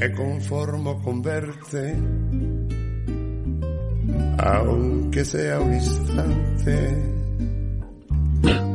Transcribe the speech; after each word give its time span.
Me 0.00 0.12
conformo 0.12 1.02
con 1.02 1.20
verte, 1.22 1.96
aunque 4.38 5.24
sea 5.24 5.58
un 5.60 5.74
instante. 5.74 7.04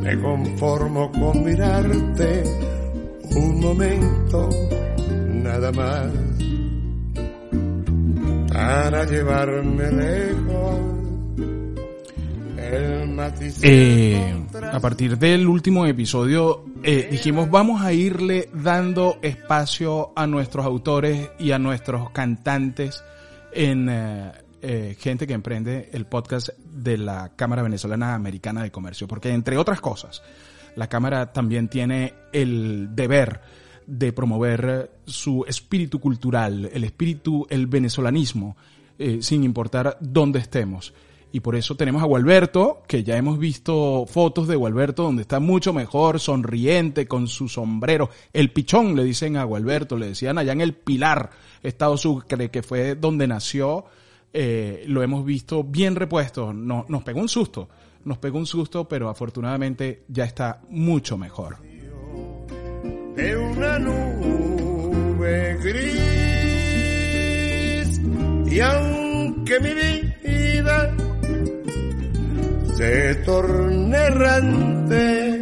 Me 0.02 0.20
conformo 0.20 1.10
con 1.14 1.46
mirarte 1.46 2.44
un 3.36 3.60
momento, 3.62 4.50
nada 5.30 5.72
más, 5.72 6.12
para 8.52 9.06
llevarme 9.06 9.92
lejos. 9.92 10.80
El 12.58 13.10
matiz 13.10 13.60
Eh, 13.64 14.46
a 14.74 14.80
partir 14.82 15.18
del 15.18 15.48
último 15.48 15.86
episodio 15.86 16.66
eh, 16.86 17.08
dijimos 17.10 17.50
vamos 17.50 17.82
a 17.82 17.94
irle 17.94 18.50
dando 18.54 19.18
espacio 19.22 20.12
a 20.18 20.28
nuestros 20.28 20.66
autores 20.66 21.32
y 21.40 21.52
a 21.52 21.58
nuestros 21.58 22.10
cantantes 22.10 23.02
en 23.54 23.88
eh, 23.90 24.32
eh, 24.62 24.98
gente 25.00 25.26
que 25.26 25.32
emprende 25.32 25.90
el 25.94 26.06
podcast 26.06 26.50
de 26.58 26.98
la 26.98 27.32
Cámara 27.38 27.62
Venezolana 27.62 28.16
Americana 28.16 28.64
de 28.64 28.72
Comercio, 28.72 29.08
porque 29.08 29.30
entre 29.32 29.58
otras 29.58 29.80
cosas, 29.80 30.22
la 30.76 30.90
Cámara 30.90 31.32
también 31.32 31.70
tiene 31.70 32.16
el 32.34 32.94
deber 32.94 33.40
de 33.88 34.12
promover 34.12 34.92
su 35.06 35.46
espíritu 35.48 36.02
cultural, 36.02 36.70
el 36.74 36.84
espíritu, 36.84 37.48
el 37.50 37.68
venezolanismo, 37.68 38.58
sin 39.20 39.44
importar 39.44 39.98
dónde 40.00 40.40
estemos. 40.40 40.94
Y 41.36 41.40
por 41.40 41.56
eso 41.56 41.76
tenemos 41.76 42.04
a 42.04 42.06
Gualberto, 42.06 42.84
que 42.88 43.04
ya 43.04 43.18
hemos 43.18 43.40
visto 43.40 44.06
fotos 44.08 44.48
de 44.48 44.56
Gualberto 44.56 45.02
donde 45.02 45.24
está 45.24 45.40
mucho 45.40 45.74
mejor, 45.74 46.20
sonriente, 46.20 47.08
con 47.08 47.28
su 47.28 47.50
sombrero. 47.50 48.12
El 48.32 48.52
pichón, 48.52 48.96
le 48.96 49.04
dicen 49.04 49.36
a 49.38 49.44
Gualberto, 49.44 49.98
le 49.98 50.10
decían 50.10 50.38
allá 50.38 50.52
en 50.54 50.62
el 50.62 50.76
Pilar, 50.76 51.32
Estado 51.64 51.98
Sucre, 51.98 52.52
que 52.52 52.62
fue 52.62 52.94
donde 52.94 53.26
nació. 53.28 53.86
eh, 54.32 54.84
lo 54.88 55.02
hemos 55.02 55.26
visto 55.26 55.64
bien 55.64 55.96
repuesto. 55.96 56.54
No, 56.54 56.86
nos 56.88 57.02
pegó 57.04 57.20
un 57.20 57.30
susto, 57.30 57.68
nos 58.06 58.20
pegó 58.20 58.38
un 58.38 58.46
susto, 58.46 58.88
pero 58.88 59.10
afortunadamente 59.10 60.04
ya 60.08 60.26
está 60.26 60.62
mucho 60.70 61.18
mejor. 61.18 61.58
de 63.16 63.38
una 63.38 63.80
nube 63.80 65.58
gris. 65.64 66.14
Y 68.52 68.60
aunque 68.60 69.60
mi 69.60 69.74
vida 69.74 70.96
se 72.76 73.16
torne 73.16 73.98
errante, 73.98 75.42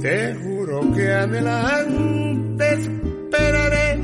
te 0.00 0.34
juro 0.34 0.92
que 0.92 1.12
adelante 1.12 2.74
esperaré 2.74 4.00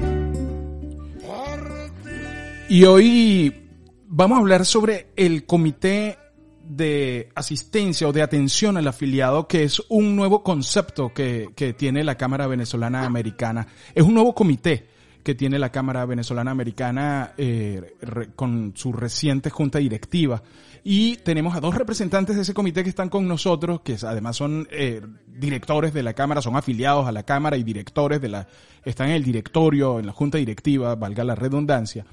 por 1.21 1.91
ti. 2.05 2.75
Y 2.75 2.85
hoy 2.85 3.69
vamos 4.07 4.39
a 4.39 4.41
hablar 4.41 4.65
sobre 4.65 5.09
el 5.17 5.45
comité 5.45 6.17
de 6.63 7.29
asistencia 7.35 8.09
o 8.09 8.13
de 8.13 8.23
atención 8.23 8.77
al 8.77 8.89
afiliado, 8.89 9.47
que 9.47 9.65
es 9.65 9.83
un 9.89 10.17
nuevo 10.17 10.43
concepto 10.43 11.13
que, 11.13 11.51
que 11.55 11.75
tiene 11.75 12.03
la 12.03 12.17
Cámara 12.17 12.47
Venezolana 12.47 13.05
Americana. 13.05 13.67
Es 13.95 14.05
un 14.05 14.15
nuevo 14.15 14.35
comité 14.35 14.87
que 15.29 15.35
tiene 15.35 15.59
la 15.59 15.71
Cámara 15.71 16.07
Venezolana 16.07 16.51
Americana 16.51 17.35
eh, 17.37 17.97
con 18.35 18.73
su 18.75 18.95
reciente 18.95 19.51
junta 19.51 19.79
directiva. 19.79 20.43
Y 20.91 21.17
tenemos 21.17 21.55
a 21.55 21.61
dos 21.61 21.75
representantes 21.75 22.35
de 22.35 22.41
ese 22.41 22.55
comité 22.55 22.83
que 22.83 22.89
están 22.89 23.11
con 23.11 23.29
nosotros, 23.29 23.83
que 23.83 23.99
además 24.03 24.37
son 24.37 24.67
eh, 24.71 25.03
directores 25.27 25.93
de 25.93 26.03
la 26.03 26.15
Cámara, 26.15 26.41
son 26.41 26.57
afiliados 26.57 27.07
a 27.07 27.13
la 27.13 27.25
Cámara 27.25 27.59
y 27.59 27.63
directores 27.63 28.23
de 28.23 28.31
la, 28.31 28.49
están 28.87 29.11
en 29.11 29.17
el 29.17 29.23
directorio, 29.23 29.99
en 29.99 30.07
la 30.07 30.13
junta 30.13 30.39
directiva, 30.39 30.95
valga 30.95 31.25
la 31.25 31.35
redundancia. 31.35 32.07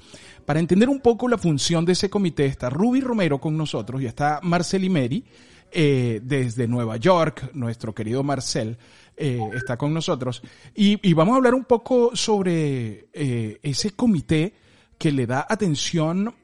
Para 0.44 0.60
entender 0.60 0.90
un 0.90 1.00
poco 1.00 1.26
la 1.26 1.38
función 1.38 1.86
de 1.86 1.92
ese 1.92 2.10
comité 2.10 2.44
está 2.44 2.68
Ruby 2.68 3.00
Romero 3.00 3.40
con 3.40 3.56
nosotros 3.56 4.02
y 4.02 4.04
está 4.04 4.40
Marcel 4.42 4.84
Imeri 4.84 5.24
eh, 5.72 6.20
desde 6.22 6.68
Nueva 6.68 6.98
York, 6.98 7.52
nuestro 7.54 7.94
querido 7.94 8.22
Marcel 8.24 8.76
eh, 9.16 9.40
está 9.54 9.78
con 9.78 9.94
nosotros. 9.94 10.42
Y, 10.74 10.98
y 11.08 11.14
vamos 11.14 11.32
a 11.32 11.36
hablar 11.36 11.54
un 11.54 11.64
poco 11.64 12.14
sobre 12.14 13.08
eh, 13.14 13.58
ese 13.62 13.92
comité 13.92 14.52
que 14.98 15.12
le 15.12 15.26
da 15.26 15.46
atención 15.48 16.34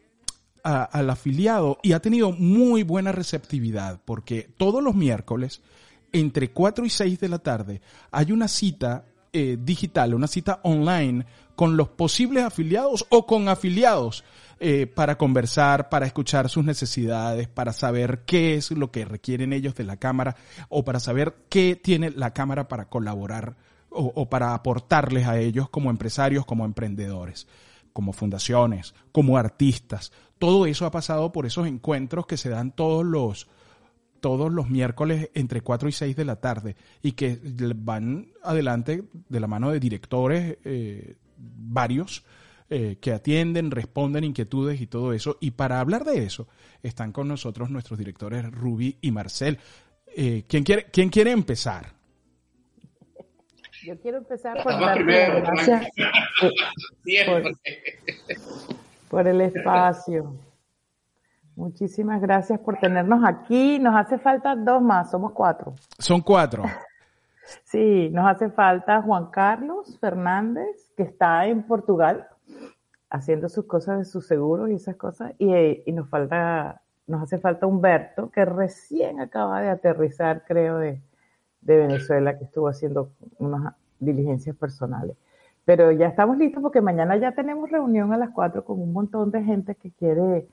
al 0.62 1.10
afiliado 1.10 1.78
y 1.82 1.92
ha 1.92 2.00
tenido 2.00 2.32
muy 2.32 2.82
buena 2.82 3.12
receptividad 3.12 4.00
porque 4.04 4.48
todos 4.56 4.82
los 4.82 4.94
miércoles 4.94 5.60
entre 6.12 6.50
4 6.50 6.84
y 6.84 6.90
6 6.90 7.20
de 7.20 7.28
la 7.28 7.38
tarde 7.38 7.80
hay 8.10 8.32
una 8.32 8.48
cita 8.48 9.04
eh, 9.32 9.56
digital, 9.58 10.14
una 10.14 10.26
cita 10.26 10.60
online 10.62 11.26
con 11.56 11.76
los 11.76 11.88
posibles 11.88 12.44
afiliados 12.44 13.06
o 13.08 13.26
con 13.26 13.48
afiliados 13.48 14.24
eh, 14.60 14.86
para 14.86 15.18
conversar, 15.18 15.88
para 15.88 16.06
escuchar 16.06 16.48
sus 16.48 16.64
necesidades, 16.64 17.48
para 17.48 17.72
saber 17.72 18.22
qué 18.26 18.54
es 18.54 18.70
lo 18.70 18.92
que 18.92 19.04
requieren 19.04 19.52
ellos 19.52 19.74
de 19.74 19.84
la 19.84 19.96
Cámara 19.96 20.36
o 20.68 20.84
para 20.84 21.00
saber 21.00 21.34
qué 21.48 21.76
tiene 21.76 22.10
la 22.10 22.32
Cámara 22.32 22.68
para 22.68 22.88
colaborar 22.88 23.56
o 23.94 24.30
para 24.30 24.54
aportarles 24.54 25.26
a 25.26 25.38
ellos 25.38 25.68
como 25.68 25.90
empresarios, 25.90 26.46
como 26.46 26.64
emprendedores 26.64 27.46
como 27.92 28.12
fundaciones, 28.12 28.94
como 29.12 29.36
artistas. 29.36 30.12
Todo 30.38 30.66
eso 30.66 30.86
ha 30.86 30.90
pasado 30.90 31.32
por 31.32 31.46
esos 31.46 31.66
encuentros 31.66 32.26
que 32.26 32.36
se 32.36 32.48
dan 32.48 32.72
todos 32.72 33.04
los 33.04 33.48
todos 34.20 34.52
los 34.52 34.70
miércoles 34.70 35.30
entre 35.34 35.62
4 35.62 35.88
y 35.88 35.92
6 35.92 36.14
de 36.14 36.24
la 36.24 36.36
tarde 36.36 36.76
y 37.02 37.12
que 37.12 37.40
van 37.74 38.28
adelante 38.44 39.02
de 39.28 39.40
la 39.40 39.48
mano 39.48 39.72
de 39.72 39.80
directores 39.80 40.58
eh, 40.64 41.16
varios 41.36 42.24
eh, 42.70 42.98
que 43.00 43.12
atienden, 43.12 43.72
responden 43.72 44.24
inquietudes 44.24 44.80
y 44.80 44.86
todo 44.86 45.12
eso. 45.12 45.38
Y 45.40 45.50
para 45.50 45.80
hablar 45.80 46.04
de 46.04 46.24
eso 46.24 46.46
están 46.82 47.12
con 47.12 47.26
nosotros 47.26 47.68
nuestros 47.68 47.98
directores 47.98 48.50
Ruby 48.50 48.96
y 49.02 49.10
Marcel. 49.10 49.58
Eh, 50.06 50.44
¿quién, 50.48 50.62
quiere, 50.62 50.84
¿Quién 50.84 51.10
quiere 51.10 51.32
empezar? 51.32 51.92
Yo 53.84 53.98
quiero 54.00 54.18
empezar 54.18 54.62
por 54.62 54.78
darte 54.78 55.40
gracias 55.40 55.88
por 59.10 59.26
el 59.26 59.40
espacio. 59.40 60.36
Muchísimas 61.56 62.20
gracias 62.20 62.60
por 62.60 62.78
tenernos 62.78 63.22
aquí. 63.24 63.78
Nos 63.78 63.94
hace 63.96 64.18
falta 64.18 64.54
dos 64.54 64.80
más, 64.80 65.10
somos 65.10 65.32
cuatro. 65.32 65.74
Son 65.98 66.20
cuatro. 66.20 66.64
Sí, 67.64 68.08
nos 68.10 68.26
hace 68.26 68.50
falta 68.50 69.02
Juan 69.02 69.30
Carlos 69.30 69.98
Fernández, 70.00 70.92
que 70.96 71.02
está 71.02 71.46
en 71.46 71.64
Portugal 71.64 72.28
haciendo 73.10 73.48
sus 73.48 73.66
cosas 73.66 73.98
de 73.98 74.04
sus 74.04 74.26
seguros 74.26 74.70
y 74.70 74.74
esas 74.74 74.96
cosas. 74.96 75.32
Y, 75.38 75.82
y 75.84 75.92
nos 75.92 76.08
falta, 76.08 76.80
nos 77.06 77.22
hace 77.22 77.38
falta 77.38 77.66
Humberto, 77.66 78.30
que 78.30 78.44
recién 78.44 79.20
acaba 79.20 79.60
de 79.60 79.68
aterrizar, 79.68 80.44
creo, 80.46 80.78
de, 80.78 81.02
de 81.62 81.76
Venezuela, 81.76 82.38
que 82.38 82.44
estuvo 82.44 82.68
haciendo 82.68 83.10
unas 83.38 83.74
diligencias 83.98 84.56
personales. 84.56 85.16
Pero 85.64 85.92
ya 85.92 86.08
estamos 86.08 86.38
listos 86.38 86.62
porque 86.62 86.80
mañana 86.80 87.16
ya 87.16 87.32
tenemos 87.32 87.70
reunión 87.70 88.12
a 88.12 88.18
las 88.18 88.30
cuatro 88.30 88.64
con 88.64 88.80
un 88.80 88.92
montón 88.92 89.30
de 89.30 89.42
gente 89.42 89.74
que 89.76 89.90
quiere 89.92 90.46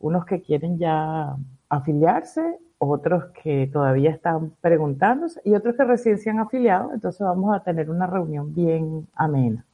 unos 0.00 0.24
que 0.26 0.42
quieren 0.42 0.78
ya 0.78 1.36
afiliarse, 1.68 2.58
otros 2.78 3.24
que 3.42 3.68
todavía 3.72 4.10
están 4.10 4.52
preguntándose 4.60 5.40
y 5.44 5.54
otros 5.54 5.76
que 5.76 5.84
recién 5.84 6.18
se 6.18 6.30
han 6.30 6.40
afiliado. 6.40 6.92
Entonces 6.92 7.20
vamos 7.20 7.54
a 7.54 7.60
tener 7.60 7.90
una 7.90 8.06
reunión 8.06 8.54
bien 8.54 9.06
amena. 9.14 9.64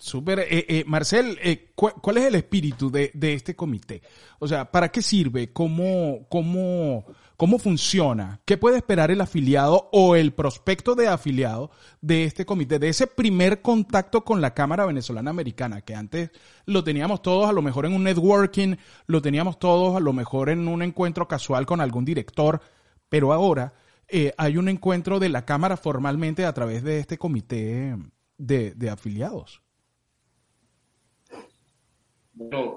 Súper. 0.00 0.40
Eh, 0.40 0.64
eh, 0.66 0.84
Marcel, 0.86 1.38
eh, 1.42 1.72
¿cuál 1.74 2.16
es 2.16 2.24
el 2.24 2.34
espíritu 2.34 2.90
de, 2.90 3.10
de, 3.12 3.34
este 3.34 3.54
comité? 3.54 4.00
O 4.38 4.48
sea, 4.48 4.70
¿para 4.70 4.90
qué 4.90 5.02
sirve? 5.02 5.52
¿Cómo, 5.52 6.26
cómo, 6.30 7.04
cómo 7.36 7.58
funciona? 7.58 8.40
¿Qué 8.46 8.56
puede 8.56 8.78
esperar 8.78 9.10
el 9.10 9.20
afiliado 9.20 9.90
o 9.92 10.16
el 10.16 10.32
prospecto 10.32 10.94
de 10.94 11.06
afiliado 11.08 11.70
de 12.00 12.24
este 12.24 12.46
comité? 12.46 12.78
De 12.78 12.88
ese 12.88 13.06
primer 13.06 13.60
contacto 13.60 14.24
con 14.24 14.40
la 14.40 14.54
Cámara 14.54 14.86
Venezolana 14.86 15.30
Americana, 15.30 15.82
que 15.82 15.94
antes 15.94 16.30
lo 16.64 16.82
teníamos 16.82 17.20
todos 17.20 17.50
a 17.50 17.52
lo 17.52 17.60
mejor 17.60 17.84
en 17.84 17.92
un 17.92 18.04
networking, 18.04 18.76
lo 19.06 19.20
teníamos 19.20 19.58
todos 19.58 19.96
a 19.96 20.00
lo 20.00 20.14
mejor 20.14 20.48
en 20.48 20.66
un 20.66 20.82
encuentro 20.82 21.28
casual 21.28 21.66
con 21.66 21.82
algún 21.82 22.06
director, 22.06 22.62
pero 23.10 23.34
ahora 23.34 23.74
hay 24.38 24.56
un 24.56 24.68
encuentro 24.68 25.20
de 25.20 25.28
la 25.28 25.44
Cámara 25.44 25.76
formalmente 25.76 26.46
a 26.46 26.54
través 26.54 26.82
de 26.82 27.00
este 27.00 27.18
comité 27.18 27.96
de, 28.38 28.72
de 28.74 28.90
afiliados. 28.90 29.60
Bueno, 32.42 32.74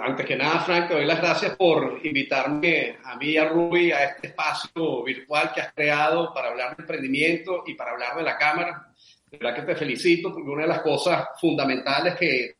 antes 0.00 0.24
que 0.24 0.36
nada, 0.36 0.60
Frank, 0.60 0.88
te 0.88 0.94
doy 0.94 1.04
las 1.04 1.20
gracias 1.20 1.54
por 1.54 2.00
invitarme 2.02 2.96
a 3.04 3.14
mí 3.16 3.32
y 3.32 3.36
a 3.36 3.46
Ruby 3.46 3.92
a 3.92 4.04
este 4.04 4.28
espacio 4.28 5.02
virtual 5.02 5.52
que 5.54 5.60
has 5.60 5.74
creado 5.74 6.32
para 6.32 6.48
hablar 6.48 6.74
de 6.74 6.82
emprendimiento 6.82 7.62
y 7.66 7.74
para 7.74 7.90
hablar 7.90 8.16
de 8.16 8.22
la 8.22 8.38
Cámara. 8.38 8.90
De 9.30 9.36
verdad 9.36 9.54
que 9.54 9.66
te 9.66 9.76
felicito 9.76 10.32
porque 10.32 10.48
una 10.48 10.62
de 10.62 10.68
las 10.68 10.80
cosas 10.80 11.28
fundamentales 11.38 12.14
que, 12.14 12.56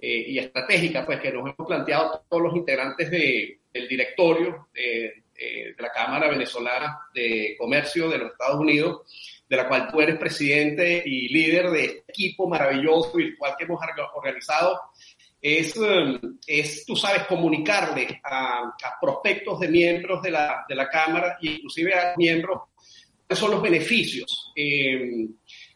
eh, 0.00 0.24
y 0.28 0.38
estratégicas 0.38 1.04
pues, 1.04 1.18
que 1.18 1.32
nos 1.32 1.52
hemos 1.52 1.66
planteado 1.66 2.26
todos 2.28 2.44
los 2.44 2.54
integrantes 2.54 3.10
de, 3.10 3.58
del 3.72 3.88
directorio 3.88 4.68
de, 4.72 5.24
de 5.34 5.74
la 5.80 5.90
Cámara 5.90 6.28
Venezolana 6.28 7.08
de 7.12 7.56
Comercio 7.58 8.08
de 8.08 8.18
los 8.18 8.30
Estados 8.30 8.60
Unidos, 8.60 9.00
de 9.48 9.56
la 9.56 9.66
cual 9.66 9.88
tú 9.90 10.00
eres 10.00 10.16
presidente 10.16 11.02
y 11.04 11.28
líder 11.28 11.70
de 11.70 11.84
este 11.86 12.04
equipo 12.06 12.48
maravilloso 12.48 13.14
virtual 13.14 13.56
que 13.58 13.64
hemos 13.64 13.80
organizado 14.14 14.80
es, 15.42 15.76
um, 15.76 16.38
es, 16.46 16.86
tú 16.86 16.94
sabes, 16.94 17.24
comunicarle 17.24 18.20
a, 18.22 18.72
prospectos 19.00 19.58
de 19.58 19.68
miembros 19.68 20.22
de 20.22 20.30
la, 20.30 20.64
de 20.68 20.74
la 20.76 20.88
Cámara 20.88 21.38
e 21.42 21.48
inclusive 21.48 21.92
a 21.92 22.14
miembros 22.16 22.62
cuáles 23.26 23.38
son 23.40 23.50
los 23.50 23.62
beneficios 23.62 24.52
eh, 24.54 25.26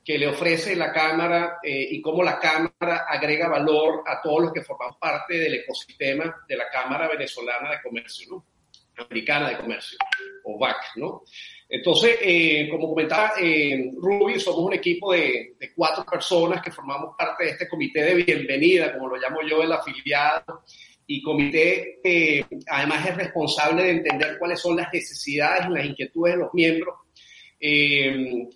que 0.04 0.18
le 0.18 0.28
ofrece 0.28 0.76
la 0.76 0.92
Cámara 0.92 1.58
eh, 1.60 1.88
y 1.90 2.00
cómo 2.00 2.22
la 2.22 2.38
Cámara 2.38 3.06
agrega 3.08 3.48
valor 3.48 4.04
a 4.06 4.22
todos 4.22 4.44
los 4.44 4.52
que 4.52 4.62
formamos 4.62 4.98
parte 4.98 5.36
del 5.36 5.54
ecosistema 5.54 6.44
de 6.48 6.56
la 6.56 6.68
Cámara 6.70 7.08
Venezolana 7.08 7.72
de 7.72 7.82
Comercio, 7.82 8.28
¿no? 8.30 8.55
Americana 8.98 9.50
de 9.50 9.58
Comercio, 9.58 9.98
o 10.44 10.58
VAC, 10.58 10.96
¿no? 10.96 11.22
Entonces, 11.68 12.18
eh, 12.22 12.68
como 12.70 12.88
comentaba 12.88 13.32
eh, 13.40 13.90
Ruby, 13.96 14.38
somos 14.38 14.60
un 14.60 14.74
equipo 14.74 15.12
de, 15.12 15.56
cuatro 15.74 16.04
personas 16.04 16.62
que 16.62 16.70
formamos 16.70 17.14
parte 17.18 17.44
de 17.44 17.50
este 17.50 17.68
comité 17.68 18.02
de 18.02 18.22
bienvenida, 18.22 18.92
como 18.94 19.08
lo 19.08 19.16
llamo 19.16 19.40
yo, 19.42 19.62
el 19.62 19.72
afiliado, 19.72 20.62
y 21.08 21.22
comité 21.22 21.98
que 22.02 22.46
además 22.68 23.08
es 23.08 23.16
responsable 23.16 23.82
de 23.82 23.90
entender 23.90 24.38
cuáles 24.38 24.60
son 24.60 24.76
las 24.76 24.92
necesidades 24.92 25.66
y 25.66 25.72
las 25.72 25.86
inquietudes 25.86 26.34
de 26.34 26.40
los 26.40 26.54
miembros. 26.54 26.94
Eh, 27.60 28.48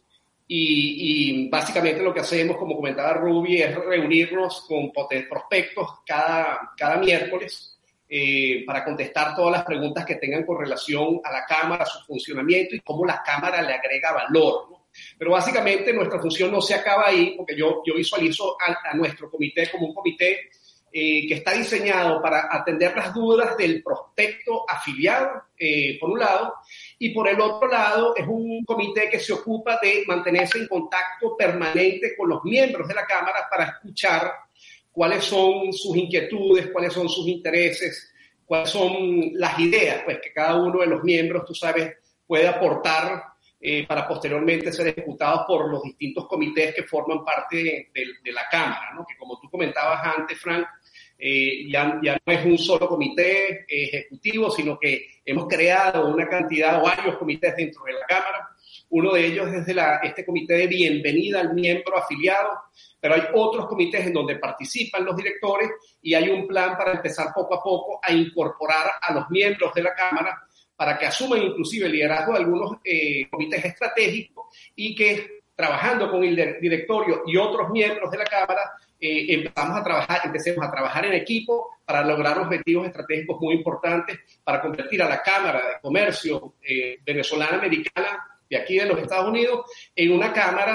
y, 0.53 1.49
básicamente 1.49 2.03
lo 2.03 2.13
que 2.13 2.21
hacemos, 2.21 2.57
como 2.57 2.75
comentaba 2.75 3.15
Ruby, 3.15 3.63
es 3.63 3.73
reunirnos 3.75 4.63
con 4.67 4.91
prospectos 4.93 5.89
cada, 6.05 6.73
cada 6.77 6.97
miércoles 6.97 7.80
eh, 8.13 8.65
para 8.67 8.85
contestar 8.85 9.37
todas 9.37 9.53
las 9.53 9.65
preguntas 9.65 10.05
que 10.05 10.17
tengan 10.17 10.45
con 10.45 10.59
relación 10.59 11.21
a 11.23 11.31
la 11.31 11.45
Cámara, 11.45 11.87
su 11.87 12.05
funcionamiento 12.05 12.75
y 12.75 12.81
cómo 12.81 13.07
la 13.07 13.23
Cámara 13.23 13.63
le 13.63 13.73
agrega 13.73 14.11
valor. 14.11 14.67
Pero 15.17 15.31
básicamente 15.31 15.93
nuestra 15.93 16.19
función 16.19 16.51
no 16.51 16.61
se 16.61 16.75
acaba 16.75 17.07
ahí, 17.07 17.35
porque 17.37 17.57
yo, 17.57 17.83
yo 17.87 17.95
visualizo 17.95 18.57
a, 18.61 18.97
nuestro 18.97 19.31
comité 19.31 19.71
como 19.71 19.87
un 19.87 19.95
comité 19.95 20.51
eh, 20.93 21.29
que 21.29 21.35
está 21.35 21.53
diseñado 21.53 22.21
para 22.21 22.49
atender 22.53 22.97
las 22.97 23.15
dudas 23.15 23.57
del 23.57 23.81
prospecto 23.81 24.65
afiliado, 24.69 25.45
eh, 25.57 25.97
por 26.01 26.11
un 26.11 26.19
lado, 26.19 26.55
y 26.99 27.11
por 27.11 27.29
el 27.29 27.41
otro 27.41 27.69
lado 27.69 28.17
es 28.17 28.27
un 28.27 28.65
comité 28.65 29.09
que 29.09 29.21
se 29.21 29.35
ocupa 29.35 29.79
de 29.81 30.03
mantenerse 30.09 30.59
en 30.59 30.67
contacto 30.67 31.37
permanente 31.37 32.17
con 32.17 32.29
los 32.29 32.43
miembros 32.43 32.89
de 32.89 32.95
la 32.95 33.07
Cámara 33.07 33.47
para 33.49 33.67
escuchar 33.67 34.33
cuáles 34.93 35.25
son 35.25 35.73
sus 35.73 35.97
inquietudes, 35.97 36.69
cuáles 36.73 36.93
son 36.93 37.09
sus 37.09 37.27
intereses, 37.27 38.13
cuáles 38.45 38.71
son 38.71 39.33
las 39.35 39.59
ideas 39.59 40.03
pues, 40.05 40.19
que 40.21 40.33
cada 40.33 40.57
uno 40.57 40.81
de 40.81 40.87
los 40.87 41.03
miembros, 41.05 41.45
tú 41.45 41.55
sabes, 41.55 41.95
puede 42.27 42.49
aportar 42.49 43.23
eh, 43.61 43.87
para 43.87 44.09
posteriormente 44.09 44.73
ser 44.73 44.89
ejecutados 44.89 45.43
por 45.47 45.71
los 45.71 45.83
distintos 45.83 46.27
comités 46.27 46.75
que 46.75 46.85
forman 46.85 47.25
parte 47.25 47.91
de, 47.93 48.33
la 48.33 48.49
Cámara, 48.51 48.93
¿no? 48.95 49.05
que 49.07 49.17
como 49.19 49.39
tú 49.39 49.51
comentabas 49.51 50.17
antes, 50.17 50.39
Frank, 50.39 50.67
eh, 51.19 51.71
ya, 51.71 52.01
ya, 52.03 52.19
no 52.25 52.33
es 52.33 52.45
un 52.47 52.57
solo 52.57 52.89
comité 52.89 53.67
ejecutivo, 53.69 54.51
sino 54.51 54.79
que 54.79 55.21
hemos 55.25 55.47
creado 55.47 56.09
una 56.09 56.27
cantidad 56.27 56.81
o 56.81 56.85
varios 56.85 57.19
comités 57.19 57.55
dentro 57.55 57.85
de 57.85 57.93
la 57.93 58.07
Cámara. 58.07 58.49
Uno 58.89 59.13
de 59.13 59.27
ellos 59.27 59.53
es 59.53 59.67
de 59.67 59.75
la, 59.75 59.97
este 59.99 60.25
comité 60.25 60.55
de 60.55 60.67
bienvenida 60.67 61.41
al 61.41 61.53
miembro 61.53 61.99
afiliado, 61.99 62.49
pero 63.01 63.15
hay 63.15 63.23
otros 63.35 63.67
comités 63.67 64.07
en 64.07 64.13
donde 64.13 64.37
participan 64.37 65.05
los 65.05 65.17
directores 65.17 65.71
y 66.03 66.15
hay 66.15 66.29
un 66.29 66.47
plan 66.47 66.77
para 66.77 66.93
empezar 66.93 67.33
poco 67.35 67.55
a 67.55 67.63
poco 67.63 68.01
a 68.03 68.13
incorporar 68.13 68.93
a 69.01 69.15
los 69.15 69.31
miembros 69.31 69.73
de 69.75 69.83
la 69.83 69.95
Cámara 69.95 70.43
para 70.77 70.97
que 70.99 71.07
asuman 71.07 71.43
inclusive 71.43 71.87
el 71.87 71.93
liderazgo 71.93 72.33
de 72.33 72.39
algunos 72.39 72.79
eh, 72.85 73.29
comités 73.31 73.65
estratégicos 73.65 74.47
y 74.77 74.95
que 74.95 75.41
trabajando 75.55 76.11
con 76.11 76.25
el 76.25 76.59
directorio 76.61 77.23
y 77.27 77.37
otros 77.37 77.69
miembros 77.71 78.11
de 78.11 78.19
la 78.19 78.25
Cámara 78.25 78.63
eh, 78.99 79.27
empezamos 79.29 79.79
a 79.79 79.85
trabajar, 79.85 80.21
empecemos 80.25 80.67
a 80.67 80.71
trabajar 80.71 81.05
en 81.07 81.13
equipo 81.15 81.81
para 81.85 82.03
lograr 82.03 82.39
objetivos 82.39 82.87
estratégicos 82.87 83.39
muy 83.41 83.55
importantes 83.55 84.19
para 84.43 84.61
convertir 84.61 85.03
a 85.03 85.09
la 85.09 85.23
Cámara 85.23 85.59
de 85.59 85.81
Comercio 85.83 86.55
eh, 86.63 86.99
venezolana 87.05 87.59
americana 87.59 88.27
de 88.49 88.57
aquí 88.57 88.79
de 88.79 88.87
los 88.87 88.99
Estados 88.99 89.29
Unidos 89.29 89.67
en 89.95 90.13
una 90.13 90.33
cámara 90.33 90.75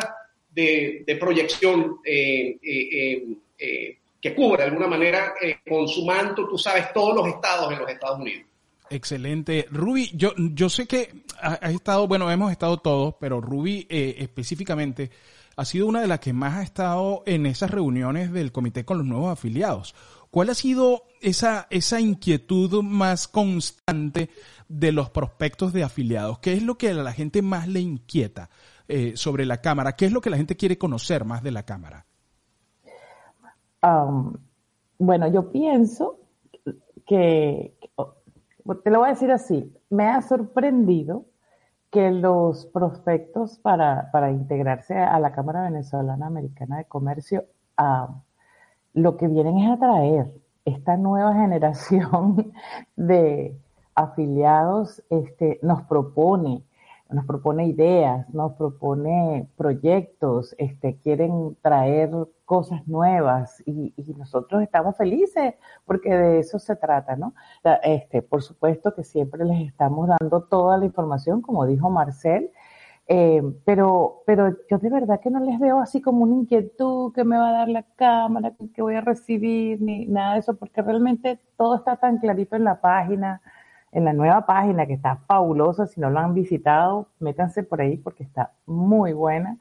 de, 0.56 1.18
proyección 1.20 2.00
eh, 2.04 2.58
eh, 2.62 3.28
eh, 3.60 3.98
que 4.22 4.34
cubre 4.34 4.64
de 4.64 4.70
alguna 4.70 4.88
manera 4.88 5.34
con 5.68 5.88
su 5.88 6.06
manto, 6.06 6.48
tú 6.48 6.58
sabes, 6.58 6.92
todos 6.94 7.16
los 7.16 7.28
estados 7.28 7.72
en 7.72 7.80
los 7.80 7.90
Estados 7.90 8.20
Unidos. 8.20 8.44
Excelente. 8.90 9.68
Ruby, 9.70 10.12
yo, 10.14 10.34
yo 10.38 10.70
sé 10.70 10.88
que 10.88 11.10
has 11.40 11.74
estado, 11.74 12.08
bueno, 12.08 12.32
hemos 12.32 12.52
estado 12.52 12.78
todos, 12.78 13.16
pero 13.20 13.42
Ruby 13.42 13.86
específicamente 13.90 15.12
ha 15.56 15.66
sido 15.66 15.88
una 15.88 16.02
de 16.02 16.08
las 16.08 16.20
que 16.20 16.34
más 16.34 16.56
ha 16.56 16.64
estado 16.64 17.24
en 17.26 17.46
esas 17.46 17.72
reuniones 17.72 18.32
del 18.32 18.52
comité 18.52 18.84
con 18.84 18.98
los 18.98 19.08
nuevos 19.08 19.32
afiliados. 19.32 19.96
¿Cuál 20.32 20.50
ha 20.50 20.56
sido 20.56 21.04
esa, 21.22 21.68
esa 21.70 22.02
inquietud 22.02 22.84
más 22.84 23.28
constante 23.28 24.30
de 24.68 24.92
los 24.92 25.10
prospectos 25.10 25.72
de 25.72 25.84
afiliados? 25.84 26.40
¿Qué 26.40 26.54
es 26.54 26.64
lo 26.64 26.78
que 26.78 26.90
a 26.90 26.94
la 26.94 27.14
gente 27.14 27.42
más 27.42 27.68
le 27.68 27.80
inquieta? 27.80 28.50
Eh, 28.88 29.14
sobre 29.16 29.48
la 29.48 29.62
cámara? 29.62 29.94
¿Qué 29.94 30.06
es 30.06 30.12
lo 30.12 30.22
que 30.22 30.30
la 30.30 30.38
gente 30.38 30.56
quiere 30.56 30.78
conocer 30.78 31.26
más 31.26 31.42
de 31.42 31.52
la 31.52 31.64
cámara? 31.64 32.06
bueno, 34.98 35.28
yo 35.28 35.52
pienso 35.52 36.18
que, 37.06 37.78
te 38.84 38.90
lo 38.90 39.00
voy 39.00 39.10
a 39.10 39.12
decir 39.12 39.32
así, 39.32 39.72
me 39.92 40.08
ha 40.08 40.24
sorprendido 40.24 41.26
que 41.92 42.10
los 42.10 42.66
prospectos 42.66 43.60
para, 43.60 44.10
integrarse 44.32 44.96
a 44.96 45.20
la 45.20 45.34
Cámara 45.34 45.62
Venezolana 45.66 46.26
Americana 46.26 46.78
de 46.78 46.86
Comercio 46.86 47.46
lo 48.94 49.18
que 49.18 49.28
vienen 49.28 49.60
es 49.60 49.72
atraer 49.72 50.34
esta 50.66 50.98
nueva 50.98 51.34
generación 51.42 52.54
de 52.96 53.56
afiliados, 53.94 55.04
este, 55.12 55.60
nos 55.62 55.84
propone 55.84 56.64
nos 57.16 57.26
propone 57.26 57.68
ideas, 57.68 58.30
nos 58.34 58.54
propone 58.54 59.50
proyectos, 59.56 60.54
este, 60.58 60.98
quieren 60.98 61.58
traer 61.62 62.12
cosas 62.44 62.88
nuevas 62.88 63.64
y, 63.66 63.94
nosotros 64.18 64.62
estamos 64.62 64.96
felices 64.98 65.56
porque 65.86 66.16
de 66.16 66.40
eso 66.40 66.60
se 66.60 66.76
trata, 66.76 67.16
¿no? 67.16 67.34
Este, 67.84 68.22
por 68.22 68.42
supuesto 68.44 68.94
que 68.94 69.04
siempre 69.04 69.46
les 69.46 69.68
estamos 69.68 70.10
dando 70.20 70.44
toda 70.44 70.78
la 70.78 70.86
información, 70.86 71.42
como 71.42 71.66
dijo 71.66 71.90
Marcel, 71.90 72.52
eh, 73.08 73.42
pero, 73.66 74.24
pero 74.26 74.56
yo 74.70 74.78
de 74.80 74.90
verdad 74.90 75.20
que 75.22 75.30
no 75.30 75.40
les 75.40 75.60
veo 75.60 75.80
así 75.80 76.02
como 76.02 76.24
una 76.24 76.36
inquietud 76.36 77.14
que 77.14 77.24
me 77.24 77.38
va 77.38 77.50
a 77.50 77.52
dar 77.52 77.70
la 77.70 77.84
cámara, 77.84 78.54
que 78.74 78.82
voy 78.82 78.96
a 78.96 79.02
recibir, 79.02 79.82
ni 79.82 80.06
nada 80.08 80.34
de 80.34 80.40
eso, 80.40 80.56
porque 80.56 80.82
realmente 80.82 81.40
todo 81.58 81.76
está 81.78 81.98
tan 81.98 82.18
clarito 82.18 82.56
en 82.56 82.64
la 82.64 82.82
página 82.82 83.42
en 83.96 84.04
la 84.06 84.14
nueva 84.14 84.46
página 84.46 84.86
que 84.86 84.94
está 84.94 85.16
fabulosa. 85.28 85.88
Si 85.88 86.02
no 86.02 86.10
lo 86.10 86.20
han 86.20 86.34
visitado, 86.34 87.08
métanse 87.20 87.64
por 87.64 87.82
ahí 87.82 87.98
porque 87.98 88.24
está 88.24 88.52
muy 88.66 89.14
buena. 89.14 89.58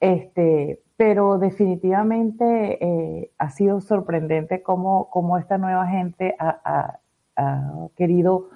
Este, 0.00 0.80
pero 0.96 1.38
definitivamente 1.38 2.78
eh, 2.82 3.30
ha 3.38 3.50
sido 3.50 3.80
sorprendente 3.80 4.62
cómo, 4.62 5.10
cómo, 5.10 5.38
esta 5.38 5.58
nueva 5.58 5.86
gente 5.86 6.34
ha, 6.38 6.98
ha 7.36 7.88
querido 7.96 8.48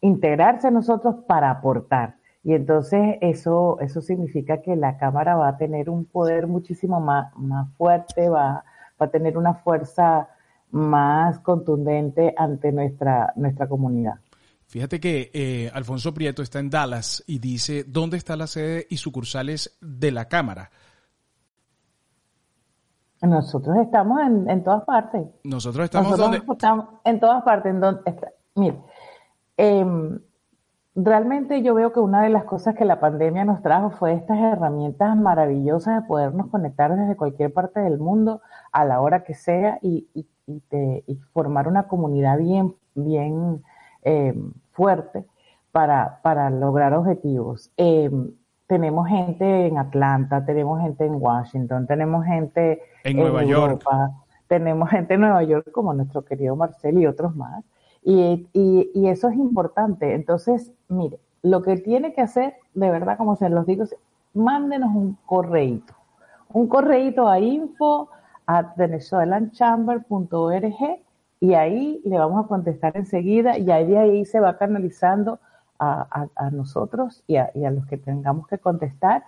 integrarse 0.00 0.68
a 0.68 0.70
nosotros 0.70 1.16
para 1.26 1.50
aportar. 1.50 2.14
Y 2.44 2.54
entonces 2.54 3.16
eso, 3.22 3.80
eso 3.80 4.00
significa 4.00 4.62
que 4.62 4.76
la 4.76 4.98
Cámara 4.98 5.34
va 5.34 5.48
a 5.48 5.56
tener 5.56 5.90
un 5.90 6.04
poder 6.04 6.46
muchísimo 6.46 7.00
más, 7.00 7.36
más 7.36 7.68
fuerte, 7.76 8.28
va, 8.28 8.64
va 9.00 9.06
a 9.06 9.10
tener 9.10 9.36
una 9.36 9.54
fuerza 9.54 10.28
más 10.70 11.40
contundente 11.40 12.34
ante 12.36 12.70
nuestra, 12.70 13.32
nuestra 13.34 13.66
comunidad. 13.66 14.20
Fíjate 14.66 14.98
que 14.98 15.30
eh, 15.32 15.70
Alfonso 15.72 16.12
Prieto 16.12 16.42
está 16.42 16.58
en 16.58 16.70
Dallas 16.70 17.22
y 17.26 17.38
dice, 17.38 17.84
¿dónde 17.84 18.16
está 18.16 18.36
la 18.36 18.48
sede 18.48 18.86
y 18.90 18.96
sucursales 18.96 19.78
de 19.80 20.10
la 20.10 20.28
Cámara? 20.28 20.70
Nosotros 23.22 23.76
estamos 23.78 24.20
en, 24.20 24.50
en 24.50 24.64
todas 24.64 24.84
partes. 24.84 25.26
Nosotros 25.44 25.84
estamos, 25.84 26.10
Nosotros 26.10 26.42
estamos 26.50 26.86
en 27.04 27.20
todas 27.20 27.42
partes. 27.44 27.70
En 27.70 27.80
donde 27.80 28.02
está, 28.04 28.32
mire, 28.56 28.78
eh, 29.56 30.18
realmente 30.96 31.62
yo 31.62 31.74
veo 31.74 31.92
que 31.92 32.00
una 32.00 32.22
de 32.22 32.30
las 32.30 32.44
cosas 32.44 32.74
que 32.74 32.84
la 32.84 32.98
pandemia 32.98 33.44
nos 33.44 33.62
trajo 33.62 33.90
fue 33.90 34.14
estas 34.14 34.38
herramientas 34.38 35.16
maravillosas 35.16 36.02
de 36.02 36.08
podernos 36.08 36.48
conectar 36.48 36.94
desde 36.94 37.16
cualquier 37.16 37.52
parte 37.52 37.80
del 37.80 37.98
mundo 37.98 38.42
a 38.72 38.84
la 38.84 39.00
hora 39.00 39.22
que 39.22 39.34
sea 39.34 39.78
y, 39.80 40.08
y, 40.12 40.26
y, 40.46 40.60
te, 40.60 41.04
y 41.06 41.16
formar 41.32 41.68
una 41.68 41.86
comunidad 41.86 42.38
bien, 42.38 42.74
bien 42.94 43.62
eh, 44.06 44.32
fuerte 44.70 45.26
para, 45.72 46.20
para 46.22 46.48
lograr 46.48 46.94
objetivos. 46.94 47.72
Eh, 47.76 48.08
tenemos 48.68 49.08
gente 49.08 49.66
en 49.66 49.78
Atlanta, 49.78 50.44
tenemos 50.44 50.80
gente 50.80 51.04
en 51.04 51.20
Washington, 51.20 51.88
tenemos 51.88 52.24
gente 52.24 52.82
en, 53.02 53.16
Nueva 53.16 53.42
York. 53.44 53.84
tenemos 54.46 54.88
gente 54.90 55.14
en 55.14 55.22
Nueva 55.22 55.42
York 55.42 55.72
como 55.72 55.92
nuestro 55.92 56.24
querido 56.24 56.54
Marcel 56.54 56.98
y 56.98 57.06
otros 57.06 57.34
más. 57.34 57.64
Y, 58.02 58.46
y, 58.52 58.92
y, 58.94 59.08
eso 59.08 59.28
es 59.28 59.34
importante. 59.34 60.14
Entonces, 60.14 60.72
mire, 60.88 61.18
lo 61.42 61.62
que 61.62 61.76
tiene 61.76 62.14
que 62.14 62.20
hacer, 62.20 62.54
de 62.74 62.88
verdad, 62.88 63.16
como 63.16 63.34
se 63.34 63.48
los 63.48 63.66
digo, 63.66 63.82
es 63.82 63.96
mándenos 64.34 64.94
un 64.94 65.18
correíto. 65.26 65.94
Un 66.52 66.68
correíto 66.68 67.26
a 67.26 67.40
info 67.40 68.08
at 68.46 68.76
venezuelanchamber.org 68.76 71.05
y 71.40 71.54
ahí 71.54 72.00
le 72.04 72.18
vamos 72.18 72.44
a 72.44 72.48
contestar 72.48 72.96
enseguida 72.96 73.58
y 73.58 73.70
ahí, 73.70 73.94
ahí 73.94 74.24
se 74.24 74.40
va 74.40 74.56
canalizando 74.56 75.38
a, 75.78 76.28
a, 76.34 76.50
nosotros 76.50 77.22
y 77.26 77.36
a, 77.36 77.50
y 77.54 77.64
a, 77.64 77.70
los 77.70 77.86
que 77.86 77.98
tengamos 77.98 78.46
que 78.48 78.58
contestar 78.58 79.24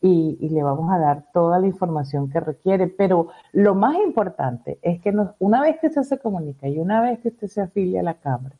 y, 0.00 0.36
y, 0.40 0.48
le 0.48 0.64
vamos 0.64 0.92
a 0.92 0.98
dar 0.98 1.26
toda 1.32 1.60
la 1.60 1.68
información 1.68 2.28
que 2.28 2.40
requiere. 2.40 2.88
Pero 2.88 3.28
lo 3.52 3.76
más 3.76 3.94
importante 4.04 4.78
es 4.82 5.00
que 5.00 5.12
nos, 5.12 5.30
una 5.38 5.62
vez 5.62 5.78
que 5.78 5.86
usted 5.86 6.02
se 6.02 6.18
comunica 6.18 6.66
y 6.66 6.80
una 6.80 7.00
vez 7.00 7.20
que 7.20 7.28
usted 7.28 7.46
se 7.46 7.60
afilia 7.60 8.00
a 8.00 8.04
la 8.04 8.14
Cámara, 8.14 8.56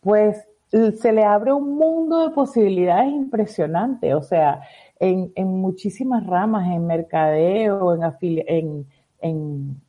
pues 0.00 0.46
se 0.70 1.12
le 1.12 1.24
abre 1.24 1.52
un 1.52 1.76
mundo 1.76 2.28
de 2.28 2.34
posibilidades 2.34 3.12
impresionante, 3.12 4.14
o 4.14 4.22
sea, 4.22 4.62
en, 4.98 5.32
en 5.34 5.48
muchísimas 5.48 6.26
ramas, 6.26 6.68
en 6.68 6.86
mercadeo, 6.86 7.94
en, 7.94 8.02
en, 8.46 8.86
en 9.20 9.80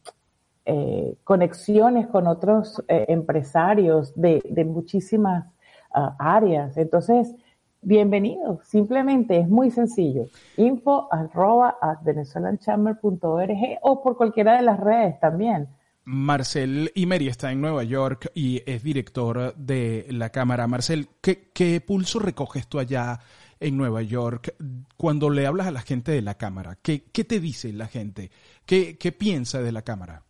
eh, 0.66 1.16
conexiones 1.24 2.08
con 2.08 2.28
otros 2.28 2.84
eh, 2.88 3.06
empresarios 3.10 4.14
de, 4.16 4.42
de 4.50 4.66
muchísimas 4.66 5.46
uh, 5.94 6.10
áreas. 6.18 6.76
Entonces, 6.78 7.36
bienvenido. 7.82 8.60
Simplemente 8.64 9.40
es 9.40 9.48
muy 9.48 9.70
sencillo. 9.70 10.26
Info 10.58 11.08
arroba 11.12 11.78
at 11.82 12.04
venezuelanchamber.org 12.04 13.80
o 13.84 14.02
por 14.02 14.18
cualquiera 14.18 14.58
de 14.58 14.64
las 14.64 14.80
redes 14.80 15.20
también. 15.20 15.68
Marcel 16.04 16.92
Imeri 16.96 17.28
está 17.28 17.52
en 17.52 17.62
Nueva 17.62 17.84
York 17.84 18.32
y 18.34 18.62
es 18.66 18.84
director 18.84 19.56
de 19.56 20.06
la 20.10 20.30
Cámara. 20.30 20.68
Marcel, 20.68 21.10
¿qué, 21.22 21.50
¿qué, 21.54 21.82
pulso 21.82 22.20
recoges 22.20 22.68
tú 22.68 22.80
allá 22.80 23.20
en 23.60 23.78
Nueva 23.78 24.04
York 24.04 24.56
cuando 24.98 25.30
le 25.30 25.48
hablas 25.48 25.68
a 25.68 25.72
la 25.72 25.82
gente 25.82 26.12
de 26.12 26.22
la 26.22 26.36
Cámara? 26.36 26.78
¿Qué, 26.82 27.06
qué 27.12 27.24
te 27.24 27.40
dice 27.40 27.74
la 27.74 27.88
gente? 27.88 28.30
¿Qué, 28.66 28.98
¿Qué 29.00 29.12
piensa 29.12 29.62
de 29.62 29.72
la 29.72 29.82
Cámara? 29.82 30.26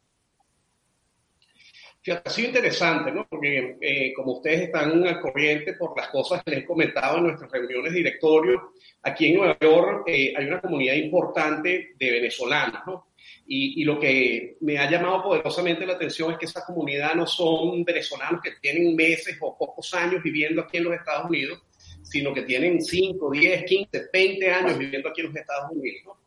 Fíjate, 2.05 2.29
ha 2.29 2.31
sido 2.31 2.49
interesante, 2.49 3.11
¿no? 3.11 3.25
Porque 3.27 3.77
eh, 3.81 4.13
como 4.13 4.33
ustedes 4.33 4.65
están 4.65 5.07
al 5.07 5.19
corriente 5.19 5.73
por 5.73 5.97
las 5.97 6.09
cosas 6.09 6.43
que 6.43 6.51
les 6.51 6.59
he 6.59 6.65
comentado 6.65 7.17
en 7.17 7.23
nuestras 7.23 7.51
reuniones 7.51 7.93
de 7.93 7.97
directorio, 7.97 8.73
aquí 9.01 9.29
en 9.29 9.37
Nueva 9.37 9.57
York 9.59 10.03
eh, 10.05 10.31
hay 10.37 10.45
una 10.45 10.61
comunidad 10.61 10.93
importante 10.93 11.95
de 11.97 12.11
venezolanos, 12.11 12.81
¿no? 12.85 13.07
Y, 13.47 13.81
y, 13.81 13.85
lo 13.85 13.99
que 13.99 14.55
me 14.61 14.77
ha 14.77 14.87
llamado 14.87 15.23
poderosamente 15.23 15.83
la 15.83 15.93
atención 15.93 16.31
es 16.31 16.37
que 16.37 16.45
esa 16.45 16.63
comunidad 16.63 17.15
no 17.15 17.25
son 17.25 17.83
venezolanos 17.83 18.39
que 18.39 18.51
tienen 18.61 18.95
meses 18.95 19.37
o 19.41 19.57
pocos 19.57 19.91
años 19.95 20.21
viviendo 20.21 20.61
aquí 20.61 20.77
en 20.77 20.83
los 20.83 20.93
Estados 20.93 21.27
Unidos, 21.27 21.63
sino 22.03 22.35
que 22.35 22.43
tienen 22.43 22.83
5, 22.83 23.31
10, 23.31 23.63
15, 23.63 24.09
20 24.13 24.51
años 24.51 24.77
viviendo 24.77 25.09
aquí 25.09 25.21
en 25.21 25.27
los 25.27 25.35
Estados 25.35 25.71
Unidos. 25.71 26.01
¿no? 26.05 26.17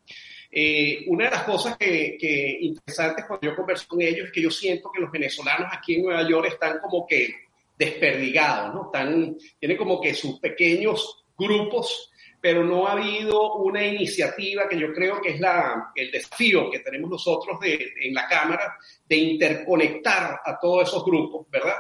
Eh, 0.51 1.05
una 1.09 1.27
de 1.27 1.31
las 1.31 1.43
cosas 1.43 1.77
que, 1.77 2.17
que, 2.19 2.59
interesantes 2.61 3.27
cuando 3.27 3.49
yo 3.49 3.57
converso 3.57 3.87
con 3.87 4.01
ellos 4.01 4.27
es 4.27 4.33
que 4.33 4.43
yo 4.43 4.51
siento 4.51 4.91
que 4.91 5.01
los 5.01 5.13
venezolanos 5.13 5.69
aquí 5.71 5.97
en 5.97 6.05
Nueva 6.05 6.27
York 6.27 6.49
están 6.49 6.79
como 6.79 7.07
que 7.07 7.35
desperdigados, 7.77 8.75
¿no? 8.75 8.87
Están, 8.87 9.37
tienen 9.59 9.77
como 9.77 10.01
que 10.01 10.15
sus 10.15 10.41
pequeños 10.41 11.25
grupos, 11.37 12.11
pero 12.41 12.65
no 12.65 12.87
ha 12.87 12.93
habido 12.93 13.57
una 13.57 13.85
iniciativa 13.85 14.69
que 14.69 14.79
yo 14.79 14.93
creo 14.93 15.21
que 15.21 15.31
es 15.31 15.41
la, 15.41 15.93
el 15.95 16.11
desafío 16.11 16.71
que 16.71 16.81
tenemos 16.81 17.11
nosotros 17.11 17.61
de, 17.61 17.93
en 18.01 18.15
la 18.15 18.27
Cámara 18.27 18.77
de 19.07 19.17
interconectar 19.17 20.41
a 20.45 20.59
todos 20.59 20.89
esos 20.89 21.05
grupos, 21.05 21.47
¿verdad? 21.51 21.77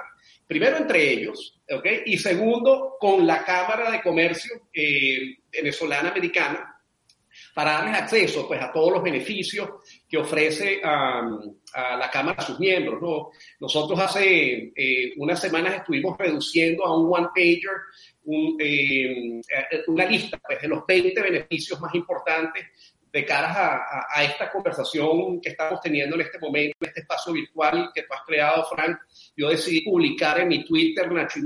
Primero 0.46 0.78
entre 0.78 1.10
ellos, 1.10 1.60
¿ok? 1.70 1.87
Y 2.06 2.16
segundo, 2.18 2.96
con 2.98 3.26
la 3.26 3.44
Cámara 3.44 3.90
de 3.90 4.02
Comercio 4.02 4.68
eh, 4.72 5.38
venezolana-americana, 5.50 6.77
para 7.55 7.73
darles 7.73 8.02
acceso 8.02 8.47
pues, 8.47 8.61
a 8.62 8.73
todos 8.73 8.93
los 8.93 9.02
beneficios 9.02 9.69
que 10.09 10.19
ofrece 10.19 10.81
a 10.83 11.97
la 11.97 12.11
Cámara 12.11 12.38
a 12.38 12.47
sus 12.47 12.59
miembros. 12.59 13.00
¿no? 13.00 13.31
Nosotros 13.61 13.99
hace 14.00 14.73
eh, 14.75 15.12
unas 15.17 15.40
semanas 15.40 15.76
estuvimos 15.76 16.17
reduciendo 16.19 16.85
a 16.85 16.99
un 16.99 17.12
one-pager 17.12 17.71
un, 18.25 18.57
eh, 18.61 19.40
una 19.87 20.05
lista 20.05 20.38
pues, 20.38 20.61
de 20.61 20.69
los 20.69 20.87
20 20.87 21.21
beneficios 21.23 21.81
más 21.81 21.95
importantes 21.95 22.67
de 23.12 23.25
cara 23.25 24.07
a, 24.11 24.23
esta 24.23 24.50
conversación 24.50 25.41
que 25.41 25.50
estamos 25.50 25.81
teniendo 25.81 26.15
en 26.17 26.23
este 26.23 26.38
momento, 26.38 26.77
en 26.81 26.88
este 26.88 27.00
espacio 27.00 27.33
virtual 27.33 27.91
que 27.95 28.03
tú 28.03 28.15
has 28.15 28.23
creado, 28.27 28.65
Frank, 28.65 28.99
yo 29.37 29.49
decidí 29.49 29.83
publicar 29.83 30.41
en 30.41 30.49
mi 30.49 30.65
Twitter, 30.65 31.11
Nacho 31.11 31.41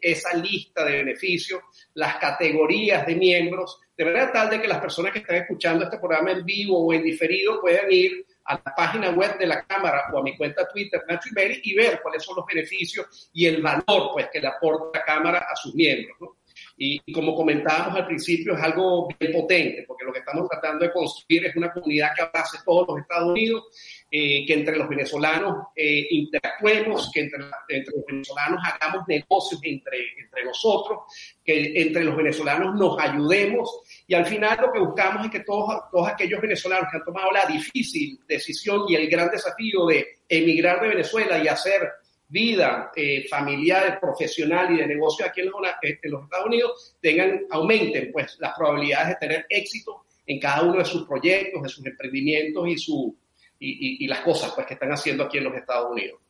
esa 0.00 0.36
lista 0.36 0.84
de 0.84 0.98
beneficios, 0.98 1.60
las 1.94 2.16
categorías 2.16 3.06
de 3.06 3.14
miembros, 3.14 3.80
de 3.96 4.04
manera 4.04 4.30
tal 4.30 4.50
de 4.50 4.60
que 4.60 4.68
las 4.68 4.80
personas 4.80 5.12
que 5.12 5.20
están 5.20 5.36
escuchando 5.36 5.84
este 5.84 5.98
programa 5.98 6.32
en 6.32 6.44
vivo 6.44 6.86
o 6.86 6.92
en 6.92 7.02
diferido 7.02 7.60
puedan 7.60 7.90
ir 7.90 8.26
a 8.44 8.54
la 8.54 8.74
página 8.74 9.10
web 9.10 9.38
de 9.38 9.46
la 9.46 9.64
Cámara 9.64 10.04
o 10.12 10.18
a 10.18 10.22
mi 10.22 10.36
cuenta 10.36 10.68
Twitter, 10.68 11.02
Nacho 11.08 11.30
Mary, 11.34 11.60
y 11.64 11.74
ver 11.74 12.00
cuáles 12.02 12.22
son 12.22 12.36
los 12.36 12.46
beneficios 12.46 13.30
y 13.32 13.46
el 13.46 13.62
valor 13.62 14.10
pues, 14.12 14.28
que 14.32 14.40
le 14.40 14.48
aporta 14.48 14.98
la 14.98 15.04
Cámara 15.04 15.46
a 15.50 15.56
sus 15.56 15.74
miembros. 15.74 16.36
Y, 16.78 17.00
como 17.12 17.34
comentábamos 17.34 17.96
al 17.96 18.06
principio, 18.06 18.54
es 18.54 18.62
algo 18.62 19.08
bien 19.18 19.32
potente, 19.32 19.84
porque 19.86 20.04
lo 20.04 20.12
que 20.12 20.18
estamos 20.18 20.46
tratando 20.48 20.84
de 20.84 20.92
construir 20.92 21.46
es 21.46 21.56
una 21.56 21.72
comunidad 21.72 22.10
que 22.14 22.22
abrace 22.22 22.58
todos 22.66 22.86
los 22.86 22.98
Estados 22.98 23.30
Unidos, 23.30 23.64
eh, 24.10 24.44
que 24.46 24.52
entre 24.52 24.76
los 24.76 24.86
venezolanos 24.86 25.68
eh, 25.74 26.06
interactuemos, 26.10 27.10
que 27.12 27.20
entre, 27.20 27.38
entre, 27.68 27.96
los 27.96 28.04
venezolanos 28.06 28.60
hagamos 28.62 29.08
negocios 29.08 29.58
entre, 29.64 29.98
entre 30.18 30.44
nosotros, 30.44 30.98
que 31.42 31.80
entre 31.80 32.04
los 32.04 32.14
venezolanos 32.14 32.74
nos 32.74 32.98
ayudemos. 33.00 33.80
Y 34.06 34.14
al 34.14 34.26
final 34.26 34.58
lo 34.60 34.70
que 34.70 34.80
buscamos 34.80 35.24
es 35.24 35.30
que 35.30 35.40
todos, 35.40 35.90
todos 35.90 36.08
aquellos 36.08 36.42
venezolanos 36.42 36.88
que 36.90 36.98
han 36.98 37.04
tomado 37.04 37.30
la 37.30 37.46
difícil 37.46 38.20
decisión 38.28 38.82
y 38.86 38.96
el 38.96 39.08
gran 39.08 39.30
desafío 39.30 39.86
de 39.86 40.06
emigrar 40.28 40.82
de 40.82 40.88
Venezuela 40.88 41.42
y 41.42 41.48
hacer 41.48 41.90
vida 42.28 42.90
eh, 42.96 43.26
familiar, 43.28 44.00
profesional 44.00 44.74
y 44.74 44.78
de 44.78 44.86
negocio 44.86 45.24
aquí 45.26 45.42
en 45.42 45.46
los, 45.50 45.54
en 45.82 46.10
los, 46.10 46.24
Estados 46.24 46.46
Unidos 46.46 46.96
tengan, 47.00 47.42
aumenten 47.50 48.10
pues 48.12 48.36
las 48.40 48.54
probabilidades 48.56 49.08
de 49.08 49.14
tener 49.16 49.46
éxito 49.48 50.04
en 50.26 50.40
cada 50.40 50.64
uno 50.64 50.78
de 50.78 50.84
sus 50.84 51.06
proyectos, 51.06 51.62
de 51.62 51.68
sus 51.68 51.86
emprendimientos 51.86 52.68
y, 52.68 52.78
su, 52.78 53.16
y, 53.58 53.70
y, 53.70 54.04
y 54.04 54.08
las 54.08 54.20
cosas 54.20 54.52
pues 54.54 54.66
que 54.66 54.74
están 54.74 54.90
haciendo 54.90 55.24
aquí 55.24 55.38
en 55.38 55.44
los 55.44 55.54
Estados 55.54 55.92
Unidos. 55.92 56.20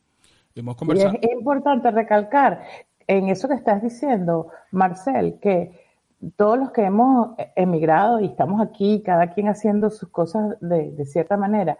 Hemos 0.53 0.75
conversado. 0.75 1.13
Y 1.21 1.25
es 1.25 1.31
importante 1.31 1.89
recalcar 1.91 2.63
en 3.07 3.29
eso 3.29 3.47
que 3.47 3.55
estás 3.55 3.81
diciendo, 3.81 4.49
Marcel, 4.71 5.39
que 5.41 5.87
todos 6.35 6.57
los 6.57 6.71
que 6.71 6.81
hemos 6.81 7.35
emigrado 7.55 8.19
y 8.19 8.25
estamos 8.25 8.61
aquí, 8.61 9.01
cada 9.05 9.33
quien 9.33 9.47
haciendo 9.47 9.89
sus 9.89 10.09
cosas 10.09 10.57
de, 10.61 10.91
de 10.91 11.05
cierta 11.05 11.37
manera, 11.37 11.77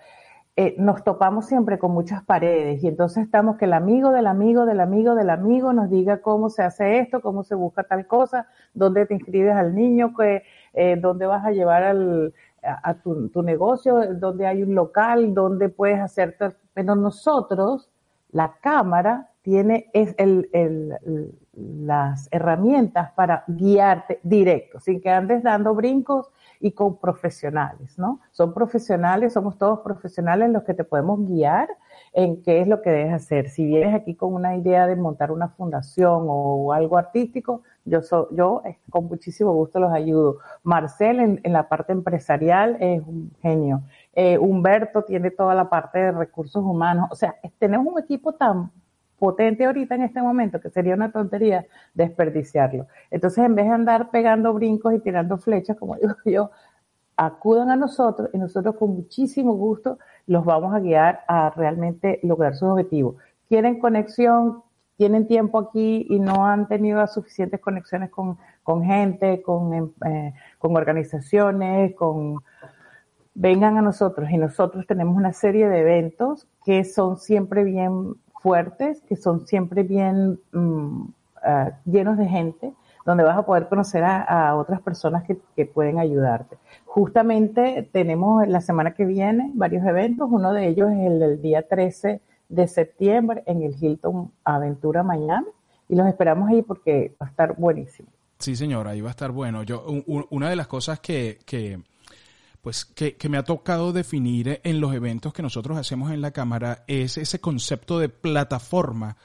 eh, 0.60 0.74
nos 0.80 1.04
topamos 1.04 1.46
siempre 1.46 1.78
con 1.78 1.92
muchas 1.92 2.24
paredes 2.24 2.84
y 2.84 2.88
entonces 2.88 3.26
estamos 3.26 3.58
que 3.58 3.66
el 3.66 3.74
amigo 3.74 4.10
del 4.10 4.26
amigo 4.26 4.66
del 4.66 4.80
amigo 4.80 5.14
del 5.14 5.30
amigo 5.30 5.72
nos 5.72 5.92
diga 5.92 6.20
cómo 6.24 6.50
se 6.50 6.64
hace 6.64 6.98
esto, 6.98 7.22
cómo 7.22 7.44
se 7.44 7.54
busca 7.54 7.84
tal 7.84 8.08
cosa, 8.08 8.48
dónde 8.74 9.06
te 9.06 9.14
inscribes 9.14 9.56
al 9.56 9.76
niño, 9.76 10.16
que, 10.18 10.42
eh, 10.74 10.98
dónde 11.00 11.28
vas 11.28 11.46
a 11.46 11.52
llevar 11.52 11.84
al, 11.84 12.34
a, 12.64 12.96
tu, 12.96 13.30
tu, 13.30 13.44
negocio, 13.44 14.16
dónde 14.16 14.48
hay 14.48 14.64
un 14.64 14.74
local, 14.74 15.36
dónde 15.36 15.70
puedes 15.70 16.00
hacer. 16.00 16.36
Pero 16.74 16.96
nosotros, 16.96 17.92
la 18.32 18.56
cámara, 18.60 19.30
tiene 19.44 19.92
es 19.94 20.16
el, 20.18 20.50
el, 20.54 21.38
las 21.54 22.28
herramientas 22.32 23.12
para 23.12 23.44
guiarte 23.48 24.20
directo, 24.24 24.80
sin 24.80 25.02
que 25.02 25.10
andes 25.10 25.44
dando 25.44 25.76
brincos 25.76 26.32
y 26.60 26.72
con 26.72 26.98
profesionales, 26.98 27.98
¿no? 27.98 28.20
Son 28.32 28.54
profesionales, 28.54 29.34
somos 29.34 29.58
todos 29.58 29.80
profesionales 29.80 30.50
los 30.50 30.64
que 30.64 30.74
te 30.74 30.84
podemos 30.84 31.28
guiar 31.28 31.70
en 32.14 32.42
qué 32.42 32.62
es 32.62 32.68
lo 32.68 32.82
que 32.82 32.90
debes 32.90 33.14
hacer. 33.14 33.50
Si 33.50 33.66
vienes 33.66 33.94
aquí 33.94 34.16
con 34.16 34.34
una 34.34 34.56
idea 34.56 34.88
de 34.88 34.96
montar 34.96 35.32
una 35.32 35.50
fundación 35.50 36.26
o 36.28 36.74
algo 36.74 36.98
artístico, 36.98 37.62
yo, 37.86 38.02
yo 38.32 38.62
eh, 38.66 38.80
con 38.90 39.06
muchísimo 39.06 39.54
gusto 39.54 39.80
los 39.80 39.92
ayudo. 39.92 40.38
Marcel 40.64 41.20
en, 41.20 41.54
la 41.54 41.70
parte 41.70 41.94
empresarial 41.94 42.78
es 42.80 43.02
un 43.06 43.32
genio. 43.42 43.84
Eh, 44.14 44.38
Humberto 44.38 45.04
tiene 45.04 45.32
toda 45.32 45.56
la 45.56 45.70
parte 45.70 46.00
de 46.00 46.12
recursos 46.12 46.64
humanos. 46.64 47.08
O 47.12 47.16
sea, 47.16 47.36
tenemos 47.60 47.88
un 47.88 48.00
equipo 48.00 48.34
tan 48.34 48.72
potente 49.18 49.66
ahorita 49.66 49.96
en 49.96 50.04
este 50.04 50.22
momento 50.22 50.60
que 50.60 50.70
sería 50.70 50.96
una 50.96 51.12
tontería 51.12 51.66
desperdiciarlo. 51.94 52.88
Entonces, 53.12 53.44
en 53.44 53.56
vez 53.56 53.66
de 53.66 53.74
andar 53.74 54.12
pegando 54.12 54.54
brincos 54.54 54.94
y 54.94 55.00
tirando 55.00 55.38
flechas, 55.38 55.78
como 55.78 55.96
digo 56.02 56.16
yo, 56.26 56.52
acudan 57.16 57.72
a 57.72 57.76
nosotros 57.76 58.30
y 58.34 58.38
nosotros 58.38 58.76
con 58.76 58.92
muchísimo 58.92 59.54
gusto 59.54 59.98
los 60.28 60.46
vamos 60.46 60.74
a 60.74 60.80
guiar 60.80 61.22
a 61.28 61.50
realmente 61.50 62.20
lograr 62.24 62.56
sus 62.56 62.70
objetivos. 62.70 63.16
Quieren 63.48 63.80
conexión, 63.80 64.62
tienen 64.98 65.28
tiempo 65.28 65.60
aquí 65.60 66.06
y 66.10 66.20
no 66.20 66.46
han 66.46 66.68
tenido 66.68 67.06
suficientes 67.08 67.60
conexiones 67.60 68.12
con, 68.12 68.38
con 68.62 68.84
gente, 68.84 69.42
con, 69.42 69.74
em, 69.74 69.92
eh, 70.06 70.34
con 70.58 70.76
organizaciones, 70.76 71.96
con... 71.96 72.40
Vengan 73.40 73.78
a 73.78 73.84
nosotros 73.84 74.32
y 74.32 74.38
nosotros 74.38 74.88
tenemos 74.88 75.16
una 75.16 75.32
serie 75.32 75.70
de 75.70 75.82
eventos 75.82 76.48
que 76.66 76.84
son 76.84 77.18
siempre 77.18 77.64
bien 77.64 78.16
fuertes, 78.48 79.02
que 79.10 79.18
son 79.18 79.46
siempre 79.46 79.84
bien 79.84 80.40
ah, 81.44 81.72
llenos 81.84 82.18
de 82.18 82.28
gente, 82.30 82.72
donde 83.06 83.26
vas 83.26 83.38
a 83.38 83.46
poder 83.46 83.68
conocer 83.68 84.06
a, 84.06 84.56
otras 84.56 84.80
personas 84.82 85.26
que, 85.26 85.38
que, 85.54 85.66
pueden 85.66 86.00
ayudarte. 86.00 86.58
Justamente 86.86 87.90
tenemos 87.92 88.48
la 88.48 88.62
semana 88.62 88.94
que 88.94 89.04
viene 89.06 89.52
varios 89.54 89.86
eventos, 89.86 90.30
uno 90.32 90.54
de 90.54 90.68
ellos 90.68 90.90
es 90.92 91.00
el 91.00 91.20
del 91.20 91.42
día 91.42 91.68
13 91.68 92.22
de 92.48 92.68
septiembre 92.68 93.44
en 93.48 93.64
el 93.64 93.76
Hilton 93.78 94.32
Aventura 94.46 95.04
Miami 95.04 95.48
y 95.90 95.96
los 95.96 96.08
esperamos 96.08 96.50
ahí 96.50 96.62
porque 96.62 97.16
va 97.22 97.28
a 97.28 97.30
estar 97.30 97.56
buenísimo. 97.58 98.08
Sí, 98.40 98.56
señora, 98.56 98.92
ahí 98.92 99.02
va 99.02 99.10
a 99.10 99.12
estar 99.12 99.32
bueno. 99.32 99.64
Yo, 99.64 99.84
una 100.30 100.50
de 100.50 100.56
las 100.56 100.68
cosas 100.68 101.02
que, 101.02 101.40
que 101.46 101.80
pues 102.62 102.86
que, 102.86 103.16
que, 103.16 103.30
me 103.30 103.38
ha 103.38 103.44
tocado 103.44 103.94
definir 103.94 104.60
en 104.64 104.82
los 104.82 104.94
eventos 104.94 105.34
que 105.34 105.42
nosotros 105.42 105.78
hacemos 105.78 106.12
en 106.12 106.22
la 106.22 106.32
Cámara 106.32 106.84
es 106.88 107.18
ese 107.18 107.40
concepto 107.40 108.00
de 108.00 108.10
plataforma 108.10 109.18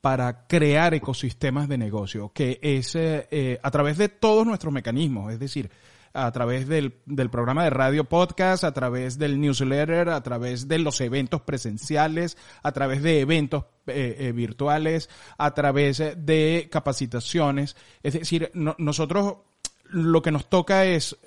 para 0.00 0.46
crear 0.46 0.94
ecosistemas 0.94 1.68
de 1.68 1.78
negocio, 1.78 2.32
que 2.32 2.58
es 2.62 2.94
eh, 2.94 3.28
eh, 3.30 3.60
a 3.62 3.70
través 3.70 3.98
de 3.98 4.08
todos 4.08 4.46
nuestros 4.46 4.72
mecanismos, 4.72 5.32
es 5.32 5.38
decir, 5.38 5.70
a 6.12 6.32
través 6.32 6.66
del, 6.66 6.96
del, 7.06 7.30
programa 7.30 7.62
de 7.62 7.70
radio 7.70 8.04
podcast, 8.04 8.64
a 8.64 8.72
través 8.72 9.18
del 9.18 9.40
newsletter, 9.40 10.08
a 10.08 10.22
través 10.22 10.66
de 10.66 10.78
los 10.78 11.00
eventos 11.00 11.42
presenciales, 11.42 12.36
a 12.62 12.72
través 12.72 13.02
de 13.02 13.20
eventos 13.20 13.66
eh, 13.86 14.32
virtuales, 14.34 15.08
a 15.38 15.52
través 15.54 16.02
de 16.16 16.68
capacitaciones. 16.70 17.76
Es 18.02 18.14
decir, 18.14 18.50
nosotros 18.54 19.36
lo 19.92 20.22
que 20.22 20.30
nos 20.30 20.48
toca 20.48 20.84
es 20.84 21.18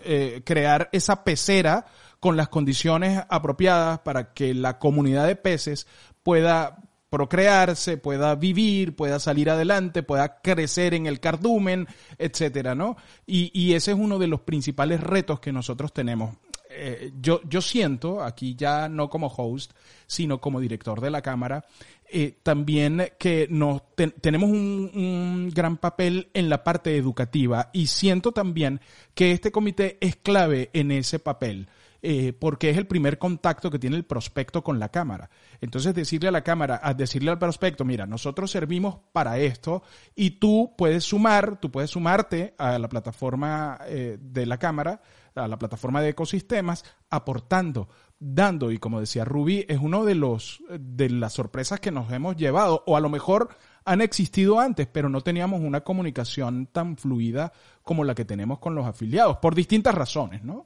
crear 0.44 0.90
esa 0.92 1.24
pecera 1.24 1.86
con 2.20 2.38
las 2.38 2.48
condiciones 2.48 3.22
apropiadas 3.30 4.00
para 4.00 4.34
que 4.34 4.54
la 4.54 4.80
comunidad 4.80 5.28
de 5.28 5.36
peces 5.36 5.88
pueda 6.24 6.78
procrearse, 7.14 7.98
pueda 7.98 8.34
vivir, 8.34 8.96
pueda 8.96 9.20
salir 9.20 9.50
adelante, 9.52 10.02
pueda 10.02 10.42
crecer 10.42 10.96
en 10.96 11.06
el 11.06 11.20
cardumen, 11.20 11.88
etcétera, 12.18 12.74
¿no? 12.74 12.98
Y, 13.28 13.52
y 13.54 13.76
ese 13.76 13.92
es 13.92 13.98
uno 14.00 14.18
de 14.18 14.26
los 14.26 14.42
principales 14.42 15.00
retos 15.00 15.40
que 15.40 15.52
nosotros 15.52 15.94
tenemos. 15.94 16.38
Eh, 16.72 17.12
yo, 17.22 17.40
yo 17.48 17.62
siento, 17.62 18.24
aquí 18.24 18.56
ya 18.56 18.90
no 18.90 19.10
como 19.10 19.28
host, 19.28 19.74
sino 20.08 20.42
como 20.42 20.60
director 20.60 21.02
de 21.02 21.12
la 21.12 21.22
Cámara, 21.22 21.66
eh, 22.10 22.38
también 22.44 23.12
que 23.18 23.48
nos 23.50 23.82
tenemos 24.22 24.50
un, 24.50 25.52
gran 25.54 25.78
papel 25.78 26.30
en 26.34 26.50
la 26.50 26.64
parte 26.64 26.96
educativa 26.98 27.70
y 27.74 27.88
siento 27.88 28.32
también 28.32 28.82
que 29.14 29.32
este 29.32 29.52
comité 29.52 29.98
es 30.02 30.16
clave 30.16 30.70
en 30.74 30.92
ese 30.92 31.20
papel. 31.20 31.68
Eh, 32.06 32.34
porque 32.34 32.70
es 32.70 32.78
el 32.78 32.86
primer 32.86 33.18
contacto 33.18 33.72
que 33.72 33.80
tiene 33.80 33.96
el 33.96 34.04
prospecto 34.04 34.62
con 34.62 34.78
la 34.78 34.90
cámara. 34.90 35.30
Entonces 35.62 35.96
decirle 35.96 36.28
a 36.28 36.34
la 36.34 36.44
cámara, 36.44 36.82
a 36.84 36.94
decirle 36.94 37.32
al 37.32 37.40
prospecto, 37.40 37.86
mira, 37.86 38.06
nosotros 38.06 38.52
servimos 38.52 38.98
para 39.14 39.40
esto 39.40 39.84
y 40.14 40.32
tú 40.32 40.74
puedes 40.78 41.06
sumar, 41.06 41.62
tú 41.62 41.72
puedes 41.72 41.92
sumarte 41.92 42.56
a 42.58 42.78
la 42.78 42.90
plataforma 42.90 43.80
eh, 43.88 44.18
de 44.20 44.46
la 44.46 44.58
cámara, 44.58 45.02
a 45.34 45.48
la 45.48 45.58
plataforma 45.58 46.02
de 46.02 46.10
ecosistemas, 46.10 46.84
aportando, 47.10 47.88
dando 48.24 48.72
y 48.72 48.78
como 48.78 49.00
decía 49.00 49.26
Ruby, 49.26 49.66
es 49.68 49.80
uno 49.80 50.06
de 50.06 50.16
los 50.16 50.64
de 50.70 51.10
las 51.10 51.34
sorpresas 51.34 51.80
que 51.80 51.92
nos 51.92 52.12
hemos 52.12 52.38
llevado 52.38 52.84
o 52.88 52.96
a 52.96 53.02
lo 53.02 53.10
mejor 53.10 53.50
han 53.86 54.02
existido 54.02 54.60
antes, 54.60 54.88
pero 54.88 55.10
no 55.10 55.22
teníamos 55.22 55.60
una 55.62 55.82
comunicación 55.82 56.68
tan 56.68 56.96
fluida 56.96 57.52
como 57.84 58.04
la 58.04 58.16
que 58.16 58.24
tenemos 58.24 58.60
con 58.60 58.76
los 58.76 58.86
afiliados 58.86 59.38
por 59.38 59.56
distintas 59.56 59.94
razones, 59.94 60.44
¿no? 60.44 60.66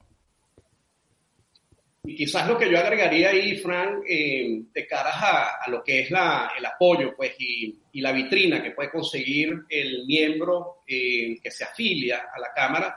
Y 2.04 2.14
quizás 2.14 2.48
lo 2.48 2.56
que 2.56 2.70
yo 2.70 2.78
agregaría 2.78 3.30
ahí, 3.30 3.58
Frank, 3.58 4.04
eh, 4.08 4.62
de 4.72 4.86
cara 4.86 5.10
a, 5.60 5.68
lo 5.68 5.82
que 5.82 6.00
es 6.00 6.10
la, 6.10 6.52
el 6.56 6.64
apoyo 6.64 7.14
pues, 7.16 7.32
y, 7.38 7.76
y, 7.92 8.00
la 8.00 8.12
vitrina 8.12 8.62
que 8.62 8.70
puede 8.70 8.90
conseguir 8.90 9.52
el 9.68 10.06
miembro 10.06 10.84
eh, 10.86 11.38
que 11.42 11.50
se 11.50 11.64
afilia 11.64 12.28
a 12.34 12.38
la 12.38 12.52
Cámara, 12.54 12.96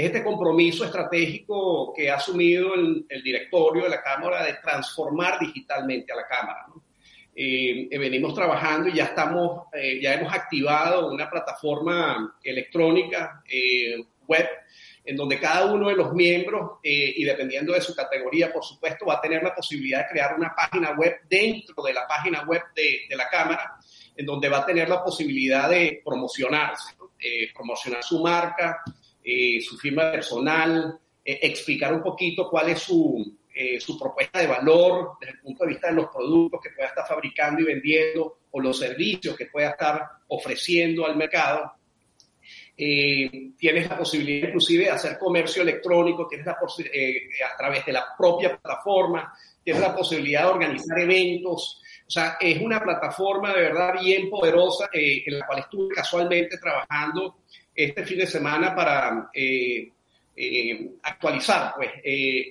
es 0.00 0.06
este 0.06 0.22
compromiso 0.22 0.84
estratégico 0.84 1.92
que 1.94 2.10
ha 2.10 2.16
asumido 2.16 2.74
el, 2.74 3.06
el 3.08 3.22
directorio 3.22 3.84
de 3.84 3.90
la 3.90 4.02
Cámara 4.02 4.44
de 4.44 4.54
transformar 4.54 5.38
digitalmente 5.38 6.12
a 6.12 6.16
la 6.16 6.26
Cámara. 6.26 6.66
Eh, 7.34 7.88
venimos 7.98 8.34
trabajando 8.34 8.88
y 8.88 8.94
ya 8.94 9.04
estamos, 9.04 9.64
ya 10.00 10.14
hemos 10.14 10.32
activado 10.32 11.12
una 11.12 11.28
plataforma 11.28 12.38
electrónica 12.42 13.42
web 14.26 14.48
en 15.06 15.16
donde 15.16 15.38
cada 15.38 15.72
uno 15.72 15.88
de 15.88 15.94
los 15.94 16.12
miembros, 16.12 16.78
eh, 16.82 17.14
y 17.16 17.24
dependiendo 17.24 17.72
de 17.72 17.80
su 17.80 17.94
categoría, 17.94 18.52
por 18.52 18.64
supuesto, 18.64 19.06
va 19.06 19.14
a 19.14 19.20
tener 19.20 19.42
la 19.42 19.54
posibilidad 19.54 20.00
de 20.00 20.08
crear 20.08 20.34
una 20.36 20.52
página 20.54 20.92
web 20.92 21.20
dentro 21.30 21.82
de 21.84 21.94
la 21.94 22.06
página 22.08 22.42
web 22.42 22.60
de, 22.74 23.16
la 23.16 23.28
Cámara, 23.28 23.76
en 24.16 24.26
donde 24.26 24.48
va 24.48 24.58
a 24.58 24.66
tener 24.66 24.88
la 24.88 25.04
posibilidad 25.04 25.70
de 25.70 26.02
promocionarse, 26.04 26.96
eh, 27.20 27.52
promocionar 27.54 28.02
su 28.02 28.20
marca, 28.20 28.82
eh, 29.26 29.60
su 29.60 29.76
firma 29.76 30.10
personal, 30.10 30.98
explicar 31.24 31.92
un 31.92 32.02
poquito 32.02 32.48
cuál 32.48 32.68
es 32.70 32.78
su, 32.78 33.36
su 33.80 33.98
propuesta 33.98 34.38
de 34.38 34.46
valor 34.46 35.14
desde 35.20 35.32
el 35.32 35.40
punto 35.40 35.64
de 35.64 35.70
vista 35.70 35.88
de 35.88 35.94
los 35.94 36.06
productos 36.06 36.60
que 36.62 36.70
pueda 36.70 36.88
estar 36.88 37.04
fabricando 37.04 37.62
y 37.62 37.64
vendiendo 37.64 38.38
o 38.52 38.60
los 38.60 38.78
servicios 38.78 39.36
que 39.36 39.46
pueda 39.46 39.70
estar 39.70 40.02
ofreciendo 40.28 41.04
al 41.04 41.16
mercado 41.16 41.72
eh, 42.78 43.52
tienes 43.56 43.88
la 43.88 43.96
posibilidad 43.96 44.48
inclusive 44.48 44.84
de 44.84 44.90
hacer 44.90 45.18
comercio 45.18 45.62
electrónico, 45.62 46.26
tienes 46.28 46.46
la 46.46 46.58
eh, 46.92 47.28
a 47.50 47.56
través 47.56 47.86
de 47.86 47.92
la 47.92 48.04
propia 48.16 48.50
plataforma, 48.50 49.32
tienes 49.64 49.80
la 49.80 49.96
posibilidad 49.96 50.42
de 50.42 50.48
organizar 50.48 50.98
eventos. 50.98 51.80
O 52.06 52.10
sea, 52.10 52.36
es 52.38 52.60
una 52.60 52.80
plataforma 52.80 53.54
de 53.54 53.62
verdad 53.62 53.94
bien 54.00 54.28
poderosa 54.28 54.90
eh, 54.92 55.22
en 55.24 55.38
la 55.38 55.46
cual 55.46 55.60
estuve 55.60 55.94
casualmente 55.94 56.58
trabajando 56.58 57.38
este 57.76 58.04
fin 58.04 58.18
de 58.18 58.26
semana 58.26 58.74
para 58.74 59.30
eh, 59.34 59.92
actualizar 61.02 61.74
pues, 61.76 61.90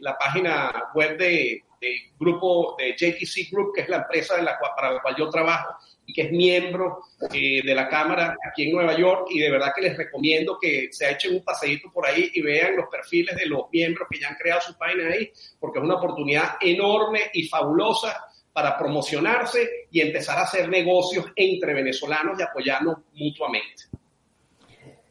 la 0.01 0.17
página 0.17 0.91
web 0.93 1.17
de, 1.17 1.63
del 1.81 1.93
grupo 2.17 2.75
de 2.77 2.93
JTC 2.93 3.51
Group, 3.51 3.73
que 3.75 3.81
es 3.81 3.89
la 3.89 3.97
empresa 3.97 4.35
de 4.37 4.43
la 4.43 4.57
para 4.75 4.93
la 4.93 5.01
cual 5.01 5.15
yo 5.17 5.29
trabajo 5.29 5.75
y 6.05 6.13
que 6.13 6.23
es 6.23 6.31
miembro 6.31 6.99
eh, 7.31 7.61
de 7.63 7.75
la 7.75 7.89
Cámara 7.89 8.35
aquí 8.47 8.63
en 8.63 8.73
Nueva 8.73 8.95
York 8.97 9.27
y 9.31 9.39
de 9.39 9.49
verdad 9.49 9.71
que 9.75 9.81
les 9.81 9.97
recomiendo 9.97 10.57
que 10.59 10.89
se 10.91 11.09
echen 11.09 11.33
un 11.33 11.43
paseíto 11.43 11.91
por 11.91 12.05
ahí 12.05 12.31
y 12.33 12.41
vean 12.41 12.75
los 12.75 12.87
perfiles 12.89 13.35
de 13.35 13.47
los 13.47 13.65
miembros 13.71 14.07
que 14.09 14.19
ya 14.19 14.29
han 14.29 14.35
creado 14.35 14.61
su 14.61 14.77
página 14.77 15.09
ahí, 15.09 15.31
porque 15.59 15.79
es 15.79 15.85
una 15.85 15.95
oportunidad 15.95 16.57
enorme 16.61 17.21
y 17.33 17.47
fabulosa 17.47 18.23
para 18.53 18.77
promocionarse 18.77 19.87
y 19.91 19.99
empezar 19.99 20.37
a 20.37 20.43
hacer 20.43 20.69
negocios 20.69 21.25
entre 21.35 21.73
venezolanos 21.73 22.39
y 22.39 22.43
apoyarnos 22.43 22.99
mutuamente. 23.13 23.83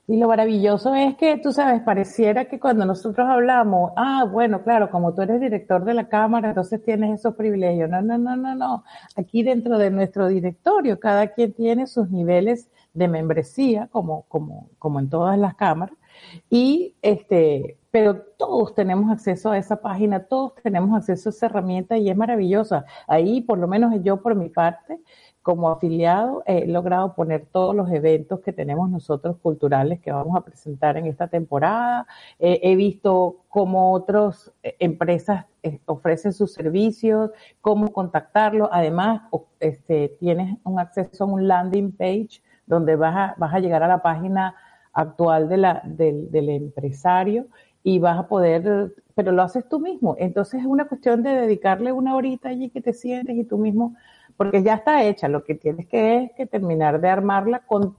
Y 0.06 0.18
lo 0.18 0.28
maravilloso 0.28 0.94
es 0.94 1.16
que, 1.16 1.38
tú 1.38 1.50
sabes, 1.50 1.80
pareciera 1.80 2.44
que 2.44 2.60
cuando 2.60 2.84
nosotros 2.84 3.26
hablamos, 3.26 3.92
ah, 3.96 4.26
bueno, 4.30 4.62
claro, 4.62 4.90
como 4.90 5.14
tú 5.14 5.22
eres 5.22 5.40
director 5.40 5.82
de 5.82 5.94
la 5.94 6.08
Cámara, 6.08 6.50
entonces 6.50 6.82
tienes 6.84 7.20
esos 7.20 7.34
privilegios. 7.36 7.88
No, 7.88 8.02
no, 8.02 8.18
no, 8.18 8.36
no, 8.36 8.54
no. 8.54 8.84
Aquí 9.16 9.42
dentro 9.42 9.78
de 9.78 9.90
nuestro 9.90 10.28
directorio, 10.28 11.00
cada 11.00 11.28
quien 11.28 11.54
tiene 11.54 11.86
sus 11.86 12.10
niveles 12.10 12.70
de 12.92 13.08
membresía, 13.08 13.88
como, 13.90 14.24
como, 14.28 14.68
como 14.78 15.00
en 15.00 15.08
todas 15.08 15.38
las 15.38 15.54
cámaras, 15.54 15.96
y 16.50 16.94
este, 17.02 17.78
pero 17.90 18.16
todos 18.36 18.74
tenemos 18.74 19.10
acceso 19.10 19.50
a 19.50 19.58
esa 19.58 19.76
página, 19.80 20.24
todos 20.24 20.54
tenemos 20.62 20.96
acceso 20.96 21.28
a 21.28 21.30
esa 21.30 21.46
herramienta 21.46 21.96
y 21.96 22.10
es 22.10 22.16
maravillosa. 22.16 22.84
Ahí, 23.06 23.40
por 23.40 23.58
lo 23.58 23.68
menos 23.68 23.94
yo 24.02 24.20
por 24.20 24.34
mi 24.34 24.48
parte, 24.48 24.98
como 25.42 25.70
afiliado, 25.70 26.42
he 26.46 26.66
logrado 26.66 27.14
poner 27.14 27.46
todos 27.52 27.76
los 27.76 27.90
eventos 27.90 28.40
que 28.40 28.52
tenemos 28.52 28.88
nosotros 28.90 29.36
culturales 29.42 30.00
que 30.00 30.10
vamos 30.10 30.34
a 30.36 30.40
presentar 30.40 30.96
en 30.96 31.06
esta 31.06 31.28
temporada. 31.28 32.06
he 32.38 32.74
visto 32.76 33.44
cómo 33.48 33.92
otras 33.92 34.52
eh, 34.62 34.74
empresas 34.78 35.44
eh, 35.62 35.80
ofrecen 35.86 36.32
sus 36.32 36.52
servicios, 36.52 37.30
cómo 37.60 37.92
contactarlo. 37.92 38.68
Además, 38.72 39.22
este, 39.60 40.16
tienes 40.18 40.58
un 40.64 40.80
acceso 40.80 41.24
a 41.24 41.26
un 41.26 41.46
landing 41.46 41.92
page 41.92 42.42
donde 42.66 42.96
vas 42.96 43.14
a, 43.14 43.34
vas 43.38 43.54
a 43.54 43.60
llegar 43.60 43.82
a 43.82 43.88
la 43.88 44.02
página 44.02 44.56
actual 44.94 45.48
de 45.48 45.56
la, 45.58 45.82
del, 45.84 46.30
del 46.30 46.48
empresario 46.48 47.46
y 47.82 47.98
vas 47.98 48.18
a 48.18 48.26
poder, 48.28 48.94
pero 49.14 49.32
lo 49.32 49.42
haces 49.42 49.68
tú 49.68 49.78
mismo. 49.78 50.16
Entonces 50.18 50.60
es 50.60 50.66
una 50.66 50.86
cuestión 50.86 51.22
de 51.22 51.30
dedicarle 51.30 51.92
una 51.92 52.16
horita 52.16 52.48
allí 52.48 52.70
que 52.70 52.80
te 52.80 52.94
sientes 52.94 53.36
y 53.36 53.44
tú 53.44 53.58
mismo, 53.58 53.94
porque 54.36 54.62
ya 54.62 54.74
está 54.74 55.04
hecha. 55.04 55.28
Lo 55.28 55.44
que 55.44 55.54
tienes 55.54 55.86
que 55.86 56.24
es 56.24 56.32
que 56.32 56.46
terminar 56.46 57.00
de 57.00 57.08
armarla 57.10 57.60
con, 57.66 57.96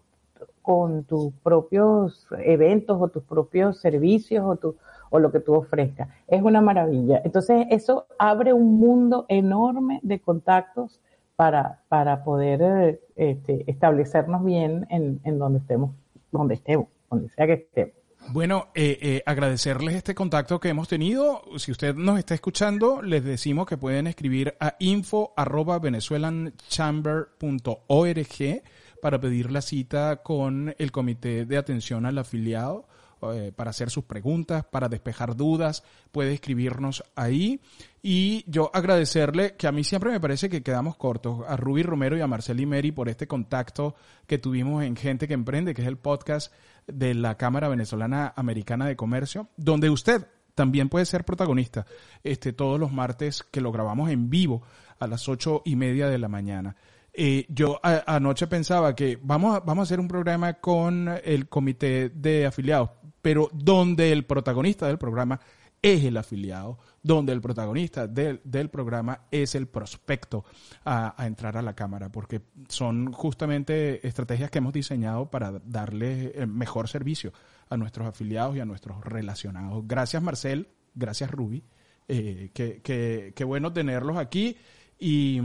con 0.63 1.03
tus 1.03 1.33
propios 1.43 2.27
eventos 2.39 2.99
o 2.99 3.09
tus 3.09 3.23
propios 3.23 3.79
servicios 3.79 4.43
o, 4.43 4.55
tu, 4.55 4.75
o 5.11 5.19
lo 5.19 5.31
que 5.31 5.39
tú 5.39 5.53
ofrezcas. 5.53 6.09
Es 6.27 6.41
una 6.41 6.61
maravilla. 6.61 7.21
Entonces 7.23 7.67
eso 7.69 8.07
abre 8.17 8.53
un 8.53 8.79
mundo 8.79 9.25
enorme 9.29 9.99
de 10.01 10.19
contactos 10.19 10.99
para, 11.35 11.83
para 11.89 12.23
poder 12.23 13.01
este, 13.15 13.69
establecernos 13.69 14.43
bien 14.43 14.87
en, 14.89 15.19
en 15.23 15.37
donde 15.37 15.59
estemos 15.59 15.91
donde 16.39 16.55
estemos, 16.55 16.87
donde 17.09 17.29
sea 17.29 17.47
que 17.47 17.53
estemos. 17.53 17.93
Bueno, 18.29 18.69
eh, 18.73 18.97
eh, 19.01 19.21
agradecerles 19.25 19.95
este 19.95 20.15
contacto 20.15 20.59
que 20.59 20.69
hemos 20.69 20.87
tenido. 20.87 21.43
Si 21.57 21.71
usted 21.71 21.93
nos 21.95 22.17
está 22.17 22.33
escuchando, 22.33 23.03
les 23.03 23.23
decimos 23.23 23.67
que 23.67 23.77
pueden 23.77 24.07
escribir 24.07 24.55
a 24.59 24.75
info 24.79 25.33
arroba 25.37 25.77
venezuelanchamber.org 25.77 28.63
para 29.01 29.19
pedir 29.19 29.51
la 29.51 29.61
cita 29.61 30.23
con 30.23 30.73
el 30.79 30.91
Comité 30.91 31.45
de 31.45 31.57
Atención 31.57 32.07
al 32.07 32.17
Afiliado 32.17 32.87
eh, 33.33 33.51
para 33.51 33.71
hacer 33.71 33.89
sus 33.89 34.03
preguntas, 34.03 34.65
para 34.65 34.89
despejar 34.89 35.35
dudas, 35.35 35.83
puede 36.11 36.33
escribirnos 36.33 37.03
ahí. 37.15 37.61
Y 38.01 38.43
yo 38.47 38.69
agradecerle, 38.73 39.55
que 39.55 39.67
a 39.67 39.71
mí 39.71 39.83
siempre 39.83 40.11
me 40.11 40.19
parece 40.19 40.49
que 40.49 40.61
quedamos 40.61 40.95
cortos, 40.95 41.43
a 41.47 41.57
Ruby 41.57 41.83
Romero 41.83 42.17
y 42.17 42.21
a 42.21 42.27
Marceli 42.27 42.65
Meri 42.65 42.91
por 42.91 43.09
este 43.09 43.27
contacto 43.27 43.95
que 44.27 44.37
tuvimos 44.37 44.83
en 44.83 44.95
Gente 44.95 45.27
que 45.27 45.33
Emprende, 45.33 45.73
que 45.73 45.81
es 45.81 45.87
el 45.87 45.97
podcast 45.97 46.53
de 46.87 47.15
la 47.15 47.35
Cámara 47.35 47.67
Venezolana 47.67 48.33
Americana 48.35 48.85
de 48.85 48.95
Comercio, 48.95 49.49
donde 49.57 49.89
usted 49.89 50.27
también 50.53 50.89
puede 50.89 51.05
ser 51.05 51.25
protagonista 51.25 51.85
este, 52.23 52.53
todos 52.53 52.79
los 52.79 52.91
martes 52.91 53.43
que 53.43 53.61
lo 53.61 53.71
grabamos 53.71 54.09
en 54.09 54.29
vivo 54.29 54.63
a 54.99 55.07
las 55.07 55.27
ocho 55.27 55.61
y 55.65 55.75
media 55.75 56.07
de 56.07 56.17
la 56.17 56.29
mañana. 56.29 56.75
Eh, 57.17 57.45
yo 57.47 57.79
anoche 57.81 58.47
pensaba 58.47 58.93
que 58.93 59.17
vamos 59.21 59.63
vamos 59.65 59.83
a 59.83 59.87
hacer 59.87 60.01
un 60.01 60.07
programa 60.07 60.55
con 60.55 61.09
el 61.23 61.47
comité 61.47 62.09
de 62.09 62.45
afiliados, 62.45 62.89
pero 63.25 63.49
donde 63.51 64.11
el 64.11 64.23
protagonista 64.23 64.85
del 64.85 64.99
programa 64.99 65.39
es 65.81 66.03
el 66.03 66.15
afiliado, 66.15 66.77
donde 67.01 67.33
el 67.33 67.41
protagonista 67.41 68.05
del, 68.05 68.39
del 68.43 68.69
programa 68.69 69.21
es 69.31 69.55
el 69.55 69.65
prospecto 69.65 70.45
a, 70.85 71.15
entrar 71.25 71.57
a 71.57 71.63
la 71.63 71.73
Cámara, 71.73 72.11
porque 72.11 72.43
son 72.69 73.11
justamente 73.11 74.05
estrategias 74.07 74.51
que 74.51 74.59
hemos 74.59 74.73
diseñado 74.73 75.31
para 75.31 75.53
darle 75.65 76.33
el 76.35 76.45
mejor 76.45 76.87
servicio 76.87 77.33
a 77.67 77.77
nuestros 77.77 78.05
afiliados 78.05 78.57
y 78.57 78.59
a 78.59 78.65
nuestros 78.65 79.03
relacionados. 79.03 79.87
Gracias 79.87 80.21
Marcel, 80.21 80.67
gracias 80.93 81.31
Ruby, 81.31 81.63
eh, 82.07 82.51
qué, 82.53 83.43
bueno 83.43 83.73
tenerlos 83.73 84.17
aquí 84.17 84.55
y, 84.99 85.41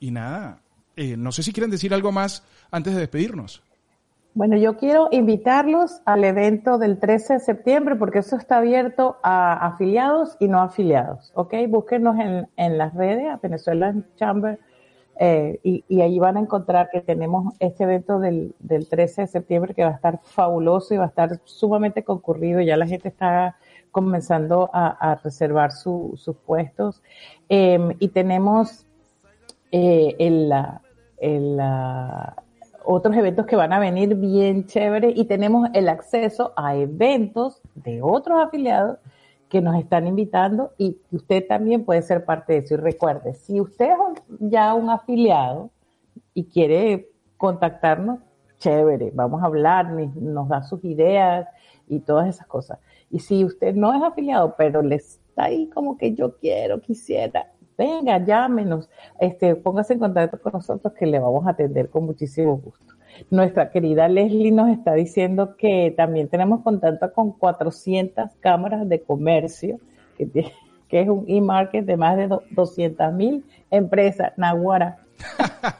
y 0.00 0.10
nada, 0.10 0.62
eh, 0.96 1.16
no 1.16 1.30
sé 1.30 1.44
si 1.44 1.52
quieren 1.52 1.70
decir 1.70 1.94
algo 1.94 2.10
más 2.10 2.42
antes 2.72 2.92
de 2.92 2.98
despedirnos. 2.98 3.62
Bueno, 4.34 4.56
yo 4.56 4.78
quiero 4.78 5.08
invitarlos 5.10 6.00
al 6.06 6.24
evento 6.24 6.78
del 6.78 6.98
13 6.98 7.34
de 7.34 7.40
septiembre 7.40 7.96
porque 7.96 8.20
eso 8.20 8.36
está 8.36 8.58
abierto 8.58 9.18
a 9.22 9.66
afiliados 9.66 10.36
y 10.40 10.48
no 10.48 10.60
afiliados, 10.62 11.32
¿ok? 11.34 11.54
Búsquenos 11.68 12.18
en, 12.18 12.48
en 12.56 12.78
las 12.78 12.94
redes, 12.94 13.30
a 13.30 13.36
Venezuela 13.36 13.94
Chamber, 14.16 14.58
eh, 15.18 15.60
y, 15.62 15.84
y, 15.86 16.00
ahí 16.00 16.18
van 16.18 16.38
a 16.38 16.40
encontrar 16.40 16.88
que 16.90 17.02
tenemos 17.02 17.54
este 17.60 17.84
evento 17.84 18.18
del, 18.18 18.54
del 18.58 18.88
13 18.88 19.22
de 19.22 19.26
septiembre 19.26 19.74
que 19.74 19.84
va 19.84 19.90
a 19.90 19.94
estar 19.94 20.18
fabuloso 20.22 20.94
y 20.94 20.96
va 20.96 21.04
a 21.04 21.08
estar 21.08 21.38
sumamente 21.44 22.02
concurrido. 22.02 22.62
Ya 22.62 22.78
la 22.78 22.86
gente 22.86 23.08
está 23.08 23.58
comenzando 23.90 24.70
a, 24.72 25.20
reservar 25.22 25.72
su, 25.72 26.14
sus 26.16 26.34
puestos. 26.34 27.02
Eh, 27.50 27.94
y 27.98 28.08
tenemos 28.08 28.86
eh, 29.70 30.16
el, 30.18 30.50
el, 31.18 31.60
otros 32.84 33.16
eventos 33.16 33.46
que 33.46 33.56
van 33.56 33.72
a 33.72 33.78
venir 33.78 34.14
bien 34.14 34.66
chévere 34.66 35.12
y 35.14 35.24
tenemos 35.24 35.68
el 35.74 35.88
acceso 35.88 36.52
a 36.56 36.76
eventos 36.76 37.60
de 37.74 38.00
otros 38.02 38.38
afiliados 38.40 38.98
que 39.48 39.60
nos 39.60 39.76
están 39.76 40.06
invitando 40.06 40.72
y 40.78 40.98
usted 41.10 41.46
también 41.46 41.84
puede 41.84 42.02
ser 42.02 42.24
parte 42.24 42.54
de 42.54 42.58
eso. 42.60 42.74
Y 42.74 42.78
recuerde, 42.78 43.34
si 43.34 43.60
usted 43.60 43.90
es 43.90 44.22
ya 44.40 44.72
un 44.74 44.88
afiliado 44.88 45.70
y 46.32 46.44
quiere 46.44 47.10
contactarnos, 47.36 48.20
chévere, 48.58 49.10
vamos 49.12 49.42
a 49.42 49.46
hablar, 49.46 49.90
nos 49.90 50.48
da 50.48 50.62
sus 50.62 50.82
ideas 50.84 51.48
y 51.88 52.00
todas 52.00 52.28
esas 52.28 52.46
cosas. 52.46 52.78
Y 53.10 53.18
si 53.18 53.44
usted 53.44 53.74
no 53.74 53.92
es 53.92 54.02
afiliado, 54.02 54.54
pero 54.56 54.80
le 54.80 54.94
está 54.94 55.44
ahí 55.44 55.68
como 55.68 55.98
que 55.98 56.14
yo 56.14 56.36
quiero, 56.38 56.80
quisiera, 56.80 57.52
venga, 57.82 58.24
llámenos, 58.24 58.88
este, 59.18 59.56
póngase 59.56 59.94
en 59.94 59.98
contacto 59.98 60.40
con 60.40 60.52
nosotros 60.52 60.92
que 60.94 61.06
le 61.06 61.18
vamos 61.18 61.46
a 61.46 61.50
atender 61.50 61.88
con 61.90 62.04
muchísimo 62.04 62.56
gusto. 62.56 62.94
Nuestra 63.30 63.70
querida 63.70 64.08
Leslie 64.08 64.52
nos 64.52 64.70
está 64.70 64.94
diciendo 64.94 65.56
que 65.56 65.92
también 65.96 66.28
tenemos 66.28 66.62
contacto 66.62 67.12
con 67.12 67.32
400 67.32 68.30
cámaras 68.40 68.88
de 68.88 69.02
comercio, 69.02 69.78
que, 70.16 70.52
es 70.90 71.08
un 71.08 71.24
e-market 71.26 71.84
de 71.84 71.96
más 71.96 72.16
de 72.16 72.28
200 72.50 73.12
mil 73.12 73.44
empresas. 73.70 74.32
Nahuara. 74.36 74.98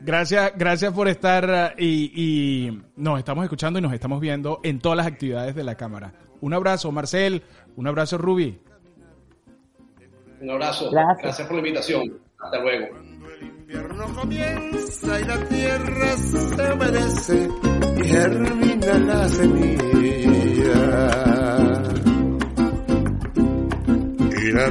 Gracias, 0.00 0.52
gracias 0.56 0.92
por 0.92 1.08
estar 1.08 1.44
uh, 1.44 1.82
y, 1.82 2.12
y, 2.14 2.82
nos 2.94 3.18
estamos 3.18 3.42
escuchando 3.42 3.80
y 3.80 3.82
nos 3.82 3.92
estamos 3.92 4.20
viendo 4.20 4.60
en 4.62 4.78
todas 4.78 4.96
las 4.96 5.04
actividades 5.08 5.56
de 5.56 5.64
la 5.64 5.74
Cámara. 5.74 6.12
Un 6.40 6.54
abrazo, 6.54 6.92
Marcel. 6.92 7.42
Un 7.74 7.88
abrazo, 7.88 8.16
Ruby. 8.16 8.60
Un 10.40 10.50
abrazo. 10.50 10.90
Gracias. 10.90 11.40
por 11.42 11.52
la 11.52 11.58
invitación. 11.58 12.02
Hasta 12.38 12.58
luego. 12.60 12.88
Cuando 12.90 13.30
el 13.30 13.42
invierno 13.42 14.14
comienza 14.14 15.20
y 15.20 15.24
la 15.24 15.48
tierra 15.48 16.16
se 16.16 16.72
humedece 16.72 17.48
y 17.96 18.04
germina 18.04 18.98
la 18.98 19.28
semilla. 19.28 19.86
Y 24.42 24.52
la 24.52 24.70